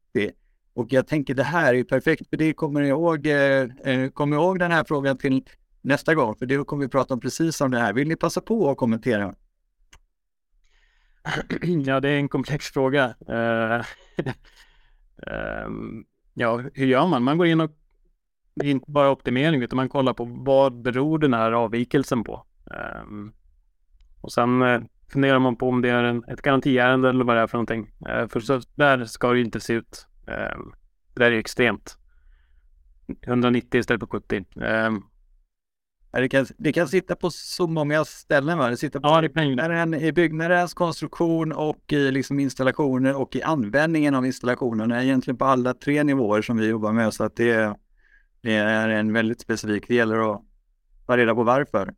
Och 0.77 0.93
jag 0.93 1.07
tänker 1.07 1.35
det 1.35 1.43
här 1.43 1.75
är 1.75 1.85
perfekt 1.85 2.31
för 2.31 2.37
det 2.37 2.53
kommer 2.53 2.81
jag 2.81 2.89
ihåg, 2.89 3.27
eh, 3.27 3.62
eh 3.85 4.11
kommer 4.11 4.37
ihåg 4.37 4.59
den 4.59 4.71
här 4.71 4.85
frågan 4.85 5.19
till 5.19 5.45
nästa 5.81 6.15
gång 6.15 6.37
för 6.37 6.47
det 6.47 6.65
kommer 6.65 6.85
vi 6.85 6.89
prata 6.89 7.15
om 7.15 7.21
precis 7.21 7.61
om 7.61 7.71
det 7.71 7.79
här. 7.79 7.93
Vill 7.93 8.09
ni 8.09 8.17
passa 8.17 8.41
på 8.41 8.71
att 8.71 8.77
kommentera? 8.77 9.35
Ja, 11.85 12.01
det 12.01 12.09
är 12.09 12.17
en 12.17 12.29
komplex 12.29 12.67
fråga. 12.67 13.15
Um, 13.27 13.85
ja, 16.35 16.57
hur 16.75 16.87
gör 16.87 17.07
man? 17.07 17.23
Man 17.23 17.39
går 17.39 17.47
in 17.47 17.61
och 17.61 17.71
det 18.55 18.67
är 18.67 18.71
inte 18.71 18.91
bara 18.91 19.11
optimering 19.11 19.62
utan 19.62 19.77
man 19.77 19.89
kollar 19.89 20.12
på 20.12 20.25
vad 20.25 20.83
beror 20.83 21.19
den 21.19 21.35
här 21.35 21.53
avvikelsen 21.53 22.25
på. 22.25 22.47
Um, 23.05 23.33
och 24.21 24.33
sen 24.33 24.62
uh, 24.62 24.83
funderar 25.12 25.39
man 25.39 25.57
på 25.57 25.69
om 25.69 25.83
det 25.83 25.91
är 25.91 26.05
en, 26.05 26.25
ett 26.25 26.43
garantiärende 26.43 27.09
eller 27.09 27.25
vad 27.25 27.37
det 27.37 27.43
är 27.43 27.47
för 27.47 27.59
någonting. 27.59 27.91
Uh, 28.09 28.29
för 28.29 28.41
så 28.41 28.61
där 28.75 29.05
ska 29.05 29.33
det 29.33 29.41
inte 29.41 29.61
se 29.61 29.73
ut. 29.73 30.07
Um, 30.27 30.73
det 31.15 31.25
där 31.25 31.33
är 31.33 31.39
extremt. 31.39 31.99
190 33.27 33.81
istället 33.81 34.01
för 34.01 34.07
70. 34.07 34.45
Um, 34.55 35.05
det 36.12 36.29
kan, 36.29 36.47
det 36.59 36.73
kan 36.73 36.89
sitta 36.89 37.17
på 37.17 37.31
så 37.31 37.67
många 37.67 38.05
ställen. 38.05 38.59
Va? 38.59 38.71
Det 38.71 38.77
sitter 38.77 39.01
på 39.01 39.09
ja, 39.09 39.21
det 39.21 39.29
byggnaden, 39.29 39.95
i 39.95 40.12
byggnadens 40.12 40.75
konstruktion 40.75 41.53
och 41.53 41.93
i 41.93 42.11
liksom 42.11 42.41
installationer 42.41 43.17
och 43.17 43.37
i 43.37 43.43
användningen 43.43 44.15
av 44.15 44.27
installationerna. 44.27 45.03
Egentligen 45.03 45.39
på 45.39 45.45
alla 45.45 45.75
tre 45.75 46.03
nivåer 46.03 46.43
som 46.43 46.57
vi 46.57 46.67
jobbar 46.67 46.93
med. 46.93 47.15
Så 47.15 47.25
att 47.25 47.37
det, 47.37 47.77
det 48.41 48.55
är 48.55 48.89
en 48.89 49.12
väldigt 49.12 49.41
specifik. 49.41 49.89
Det 49.89 49.95
gäller 49.95 50.33
att 50.33 50.43
ta 51.07 51.17
reda 51.17 51.35
på 51.35 51.43
varför. 51.43 51.95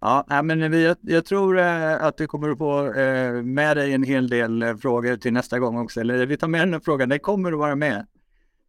Ja. 0.00 0.42
Men 0.42 0.72
jag, 0.72 0.96
jag 1.00 1.24
tror 1.24 1.58
eh, 1.58 2.04
att 2.04 2.16
du 2.16 2.26
kommer 2.26 2.50
att 2.50 2.58
få 2.58 2.94
eh, 2.94 3.42
med 3.42 3.76
dig 3.76 3.92
en 3.92 4.02
hel 4.02 4.28
del 4.28 4.62
eh, 4.62 4.76
frågor 4.76 5.16
till 5.16 5.32
nästa 5.32 5.58
gång 5.58 5.78
också. 5.78 6.00
Eller 6.00 6.26
vi 6.26 6.36
tar 6.36 6.48
med 6.48 6.60
den 6.60 6.72
här 6.72 6.80
frågan, 6.80 7.08
den 7.08 7.18
kommer 7.18 7.52
att 7.52 7.58
vara 7.58 7.76
med. 7.76 8.06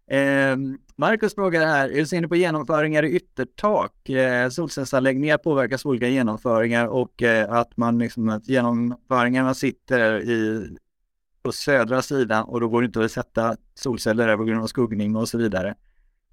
Markus 0.09 0.95
Marcus 0.95 1.35
frågar 1.35 1.65
här, 1.65 1.89
hur 1.89 2.05
ser 2.05 2.21
ni 2.21 2.27
på 2.27 2.35
genomföringar 2.35 3.03
i 3.03 3.15
yttertak? 3.15 4.09
Eh, 4.09 4.49
solcellsanläggningar 4.49 5.37
påverkas 5.37 5.85
olika 5.85 6.07
genomföringar 6.07 6.87
och 6.87 7.23
att 7.49 7.77
man 7.77 7.99
liksom, 7.99 8.29
att 8.29 8.47
genomföringarna 8.47 9.53
sitter 9.53 10.19
i, 10.19 10.67
på 11.43 11.51
södra 11.51 12.01
sidan 12.01 12.43
och 12.43 12.61
då 12.61 12.67
går 12.67 12.81
det 12.81 12.85
inte 12.85 13.05
att 13.05 13.11
sätta 13.11 13.55
solceller 13.73 14.27
där 14.27 14.37
på 14.37 14.43
grund 14.43 14.61
av 14.61 14.67
skuggning 14.67 15.15
och 15.15 15.29
så 15.29 15.37
vidare. 15.37 15.75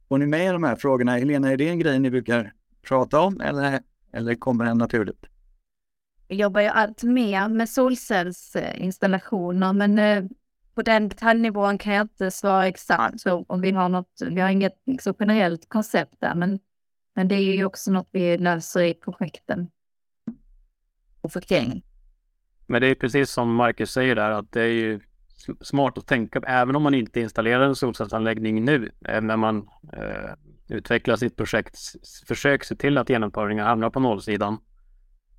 Får 0.08 0.18
ni 0.18 0.26
med 0.26 0.48
i 0.48 0.52
de 0.52 0.64
här 0.64 0.76
frågorna? 0.76 1.16
Helena, 1.16 1.50
är 1.50 1.56
det 1.56 1.68
en 1.68 1.78
grej 1.78 1.98
ni 1.98 2.10
brukar 2.10 2.52
prata 2.88 3.20
om 3.20 3.40
eller, 3.40 3.80
eller 4.14 4.34
kommer 4.34 4.64
den 4.64 4.78
naturligt? 4.78 5.26
Jag 6.28 6.38
jobbar 6.38 6.60
ju 6.60 6.66
allt 6.66 7.02
mer 7.02 7.48
med 7.48 7.68
solcellsinstallationer 7.68 9.72
men 9.72 9.98
eh, 9.98 10.24
på 10.74 10.82
den 10.82 11.08
detaljnivån 11.08 11.78
kan 11.78 11.94
jag 11.94 12.04
inte 12.04 12.30
svara 12.30 12.66
exakt 12.66 13.20
så 13.20 13.44
om 13.48 13.60
vi 13.60 13.70
har 13.70 13.88
något, 13.88 14.22
vi 14.30 14.40
har 14.40 14.48
inget 14.48 14.74
så 15.00 15.14
generellt 15.18 15.68
koncept 15.68 16.20
där, 16.20 16.34
men, 16.34 16.58
men 17.14 17.28
det 17.28 17.34
är 17.34 17.54
ju 17.54 17.64
också 17.64 17.90
något 17.90 18.08
vi 18.10 18.38
löser 18.38 18.82
i 18.82 18.94
projekten. 18.94 19.70
Projekteringen. 21.22 21.82
Men 22.66 22.80
det 22.80 22.86
är 22.86 22.94
precis 22.94 23.30
som 23.30 23.54
Marcus 23.54 23.90
säger 23.90 24.14
där 24.14 24.30
att 24.30 24.52
det 24.52 24.62
är 24.62 24.72
ju 24.72 25.00
smart 25.60 25.98
att 25.98 26.06
tänka, 26.06 26.40
även 26.46 26.76
om 26.76 26.82
man 26.82 26.94
inte 26.94 27.20
installerar 27.20 27.66
en 27.66 27.76
solcellsanläggning 27.76 28.64
nu, 28.64 28.90
eh, 29.08 29.20
när 29.20 29.36
man 29.36 29.68
utvecklar 30.74 31.16
sitt 31.16 31.36
projekt, 31.36 31.78
försök 32.28 32.64
se 32.64 32.76
till 32.76 32.98
att 32.98 33.08
genomföringen 33.08 33.66
hamnar 33.66 33.90
på 33.90 34.00
nollsidan. 34.00 34.58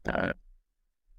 Eh, 0.08 0.30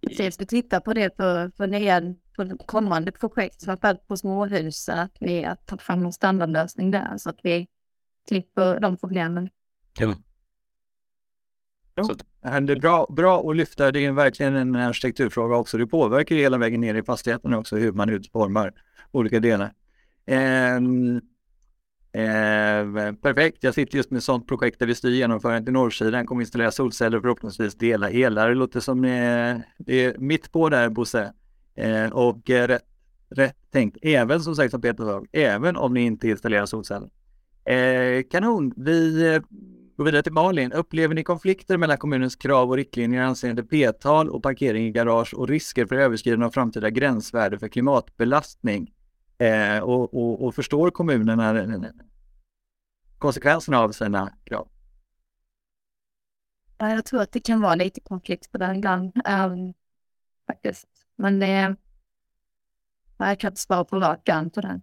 Precis, 0.01 0.41
vi 0.41 0.47
tittar 0.47 0.81
på 0.81 0.95
det 0.95 1.17
för, 1.17 1.51
för 1.57 1.67
nya, 1.67 2.01
för 2.37 2.67
kommande 2.67 3.13
projekt, 3.13 3.65
framförallt 3.65 4.09
på 4.09 4.17
småhus, 4.17 4.89
att 4.89 5.17
vi 5.21 5.45
att 5.45 5.67
ta 5.67 5.79
fram 5.79 6.05
en 6.05 6.13
standardlösning 6.13 6.91
där 6.91 7.17
så 7.19 7.31
att 7.31 7.39
vi 7.43 7.69
slipper 8.29 8.81
de 8.81 8.97
problemen. 8.97 9.49
Ja. 9.99 10.15
Så 12.07 12.15
det 12.43 12.73
är 12.73 12.81
bra, 12.81 13.07
bra 13.11 13.51
att 13.51 13.57
lyfta, 13.57 13.93
det 13.93 14.05
är 14.05 14.13
verkligen 14.13 14.57
en 14.57 14.77
arkitekturfråga 14.77 15.57
också. 15.57 15.79
Det 15.79 15.87
påverkar 15.87 16.37
hela 16.37 16.59
vägen 16.59 16.81
ner 16.81 16.95
i 16.95 17.03
fastigheten 17.03 17.55
också 17.55 17.77
hur 17.77 17.93
man 17.93 18.11
utformar 18.11 18.73
olika 19.11 19.41
delar. 19.41 19.73
Um, 20.77 21.21
Eh, 22.17 23.13
perfekt, 23.13 23.59
jag 23.61 23.75
sitter 23.75 23.97
just 23.97 24.11
med 24.11 24.19
ett 24.19 24.25
sådant 24.25 24.49
projekt 24.49 24.79
där 24.79 24.87
vi 24.87 24.95
styr 24.95 25.11
genomförandet 25.11 25.69
i 25.69 25.73
norrsidan, 25.73 26.27
kommer 26.27 26.43
installera 26.43 26.71
solceller 26.71 27.17
och 27.17 27.23
förhoppningsvis 27.23 27.75
dela 27.75 28.11
elar. 28.11 28.49
Det 28.49 28.55
låter 28.55 28.81
som 28.81 29.05
eh, 29.05 29.57
det 29.79 30.05
är 30.05 30.19
mitt 30.19 30.53
på 30.53 30.69
där 30.69 30.89
Bosse. 30.89 31.33
Eh, 31.75 32.07
och 32.07 32.51
eh, 32.51 32.67
rätt, 32.69 32.85
rätt 33.31 33.57
tänkt, 33.73 33.99
även 34.03 34.41
som 34.41 34.57
sagt 34.57 34.71
som 34.71 34.81
Peter 34.81 35.05
sa, 35.05 35.25
även 35.33 35.77
om 35.77 35.95
ni 35.95 36.01
inte 36.01 36.29
installerar 36.29 36.67
solceller. 36.67 37.11
Eh, 37.65 38.23
kanon, 38.31 38.73
vi 38.77 39.27
eh, 39.35 39.43
går 39.97 40.05
vidare 40.05 40.23
till 40.23 40.33
Malin. 40.33 40.73
Upplever 40.73 41.15
ni 41.15 41.25
konflikter 41.25 41.77
mellan 41.77 41.99
kommunens 41.99 42.37
krav 42.37 42.71
och 42.71 42.77
riktlinjer 42.77 43.23
anseende 43.23 43.63
p-tal 43.63 44.31
och 44.31 44.43
parkering 44.43 44.87
i 44.87 44.91
garage 44.91 45.35
och 45.35 45.49
risker 45.49 45.87
för 45.87 45.97
överskridande 45.97 46.47
av 46.47 46.51
framtida 46.51 46.91
gränsvärde 46.91 47.59
för 47.59 47.69
klimatbelastning? 47.69 48.93
Eh, 49.39 49.79
och, 49.79 50.15
och, 50.15 50.45
och, 50.45 50.55
förstår 50.55 50.91
kommunerna 50.91 51.93
konsekvenserna 53.19 53.79
av 53.79 53.93
sina 53.93 54.33
krav? 54.45 54.69
Ja, 56.79 56.91
jag 56.91 57.05
tror 57.05 57.21
att 57.21 57.33
det 57.33 57.41
kan 57.41 57.61
vara 57.61 57.75
lite 57.75 58.01
konflikt 58.01 58.53
på 58.53 58.59
den 58.59 58.77
ibland. 58.77 59.13
Um, 59.29 59.75
faktiskt. 60.47 60.89
Men 61.17 61.39
det, 61.39 61.77
jag 63.19 63.41
kan 63.41 63.51
inte 63.51 63.61
svara 63.61 63.85
på 63.85 64.01
rak 64.01 64.25
på 64.55 64.61
den 64.61 64.83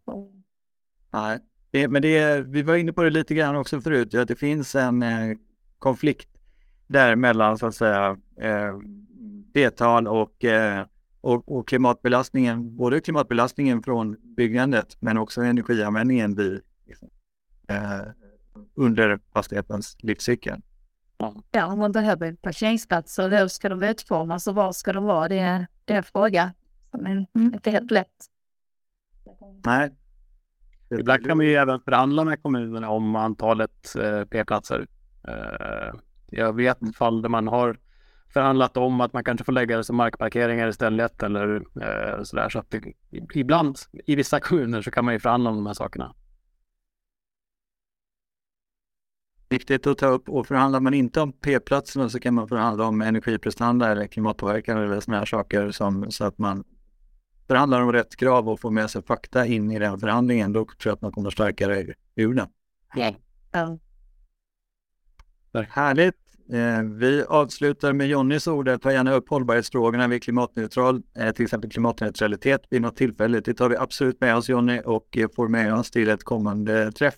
Nej, 1.11 1.39
det, 1.71 1.87
men 1.87 2.01
det, 2.01 2.41
vi 2.41 2.61
var 2.61 2.75
inne 2.75 2.93
på 2.93 3.03
det 3.03 3.09
lite 3.09 3.35
grann 3.35 3.55
också 3.55 3.81
förut, 3.81 4.13
att 4.13 4.27
det 4.27 4.35
finns 4.35 4.75
en 4.75 5.03
eh, 5.03 5.37
konflikt 5.79 6.29
däremellan 6.87 7.57
så 7.57 7.65
att 7.65 7.75
säga 7.75 8.17
eh, 8.39 8.77
B-tal 9.53 10.07
och 10.07 10.45
eh, 10.45 10.85
och, 11.23 11.57
och, 11.57 11.67
klimatbelastningen, 11.67 12.77
både 12.77 13.01
klimatbelastningen 13.01 13.83
från 13.83 14.17
byggandet 14.35 14.97
men 14.99 15.17
också 15.17 15.41
energianvändningen 15.41 16.35
blir 16.35 16.61
liksom, 16.85 17.09
eh, 17.67 18.01
under 18.75 19.19
fastighetens 19.33 19.97
livscykel. 19.99 20.61
Ja, 21.51 21.65
om 21.65 21.79
man 21.79 21.91
behöver 21.91 22.33
parkeringsplatser, 22.33 23.29
hur 23.29 23.47
ska 23.47 23.69
de 23.69 23.83
utformas 23.83 24.47
och 24.47 24.55
var 24.55 24.71
ska 24.71 24.93
de 24.93 25.03
vara? 25.03 25.27
Det 25.27 25.39
är, 25.39 25.67
det 25.85 25.93
är 25.93 25.97
en 25.97 26.03
fråga 26.03 26.53
som 26.91 27.05
är 27.05 27.11
mm. 27.11 27.27
inte 27.53 27.71
helt 27.71 27.91
lätt. 27.91 28.25
Nej. 29.65 29.91
Ibland 30.99 31.25
kan 31.25 31.37
man 31.37 31.45
ju 31.45 31.53
även 31.53 31.79
förhandla 31.79 32.23
med 32.23 32.43
kommunerna 32.43 32.89
om 32.89 33.15
antalet 33.15 33.95
eh, 33.95 34.25
p-platser. 34.25 34.87
Eh, 35.27 35.99
jag 36.27 36.55
vet 36.55 36.95
fall 36.95 37.21
där 37.21 37.29
man 37.29 37.47
har 37.47 37.79
förhandlat 38.33 38.77
om 38.77 39.01
att 39.01 39.13
man 39.13 39.23
kanske 39.23 39.45
får 39.45 39.53
lägga 39.53 39.77
det 39.77 39.83
som 39.83 39.95
markparkeringar 39.95 40.67
istället 40.67 41.23
eller 41.23 41.55
eh, 41.55 42.23
sådär. 42.23 42.49
Så 42.49 42.59
att 42.59 42.71
det, 42.71 42.81
ibland 43.33 43.77
i 44.05 44.15
vissa 44.15 44.39
kommuner 44.39 44.81
så 44.81 44.91
kan 44.91 45.05
man 45.05 45.13
ju 45.13 45.19
förhandla 45.19 45.49
om 45.49 45.55
de 45.55 45.65
här 45.65 45.73
sakerna. 45.73 46.15
Viktigt 49.49 49.87
att 49.87 49.97
ta 49.97 50.07
upp 50.07 50.29
och 50.29 50.47
förhandlar 50.47 50.79
man 50.79 50.93
inte 50.93 51.21
om 51.21 51.33
p-platserna 51.33 52.09
så 52.09 52.19
kan 52.19 52.33
man 52.33 52.47
förhandla 52.47 52.85
om 52.85 53.01
energiprestanda 53.01 53.91
eller 53.91 54.07
klimatpåverkan 54.07 54.77
eller 54.77 54.99
sådana 54.99 55.19
här 55.19 55.25
saker 55.25 55.71
som, 55.71 56.11
så 56.11 56.25
att 56.25 56.37
man 56.37 56.63
förhandlar 57.47 57.81
om 57.81 57.91
rätt 57.91 58.15
krav 58.15 58.49
och 58.49 58.59
får 58.59 58.71
med 58.71 58.89
sig 58.89 59.03
fakta 59.03 59.45
in 59.45 59.71
i 59.71 59.79
den 59.79 59.99
förhandlingen. 59.99 60.53
Då 60.53 60.65
tror 60.65 60.77
jag 60.83 60.93
att 60.93 61.01
man 61.01 61.11
kommer 61.11 61.29
starkare 61.29 61.93
ur 62.15 62.33
den. 62.33 62.47
Ja. 63.51 63.77
Härligt! 65.69 66.22
Eh, 66.49 66.83
vi 66.83 67.23
avslutar 67.23 67.93
med 67.93 68.07
Jonnys 68.07 68.47
ord. 68.47 68.81
Ta 68.81 68.91
gärna 68.91 69.13
upp 69.13 69.29
hållbarhetsfrågorna 69.29 70.07
vid 70.07 70.23
klimatneutral, 70.23 71.01
eh, 71.17 71.31
till 71.31 71.43
exempel 71.43 71.71
klimatneutralitet 71.71 72.61
vid 72.69 72.81
något 72.81 72.95
tillfälle. 72.95 73.39
Det 73.39 73.53
tar 73.53 73.69
vi 73.69 73.77
absolut 73.77 74.21
med 74.21 74.35
oss 74.35 74.49
Jonny 74.49 74.81
och 74.85 75.17
eh, 75.17 75.27
får 75.35 75.47
med 75.47 75.73
oss 75.73 75.91
till 75.91 76.09
ett 76.09 76.23
kommande 76.23 76.91
träff. 76.91 77.15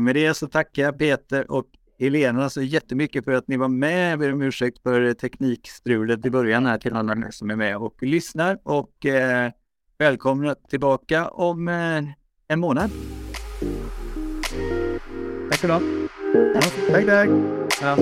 Med 0.00 0.14
det 0.14 0.34
så 0.34 0.46
tackar 0.46 0.82
jag 0.82 0.98
Peter 0.98 1.50
och 1.50 1.64
Helena 1.98 2.50
så 2.50 2.62
jättemycket 2.62 3.24
för 3.24 3.32
att 3.32 3.48
ni 3.48 3.56
var 3.56 3.68
med. 3.68 4.12
Jag 4.12 4.18
ber 4.18 4.32
om 4.32 4.42
ursäkt 4.42 4.82
för 4.82 5.14
teknikstrulet 5.14 6.26
i 6.26 6.30
början 6.30 6.66
här 6.66 6.78
till 6.78 6.94
alla 6.94 7.30
som 7.30 7.50
är 7.50 7.56
med 7.56 7.76
och 7.76 8.02
lyssnar 8.02 8.58
och 8.62 9.06
välkomna 9.98 10.54
tillbaka 10.54 11.28
om 11.28 11.68
en 12.48 12.60
månad. 12.60 12.90
Tack 15.50 15.58
för 15.58 15.68
idag. 15.68 15.82
Tack, 16.92 17.06
tack. 17.06 17.63
Tchau. 17.84 18.00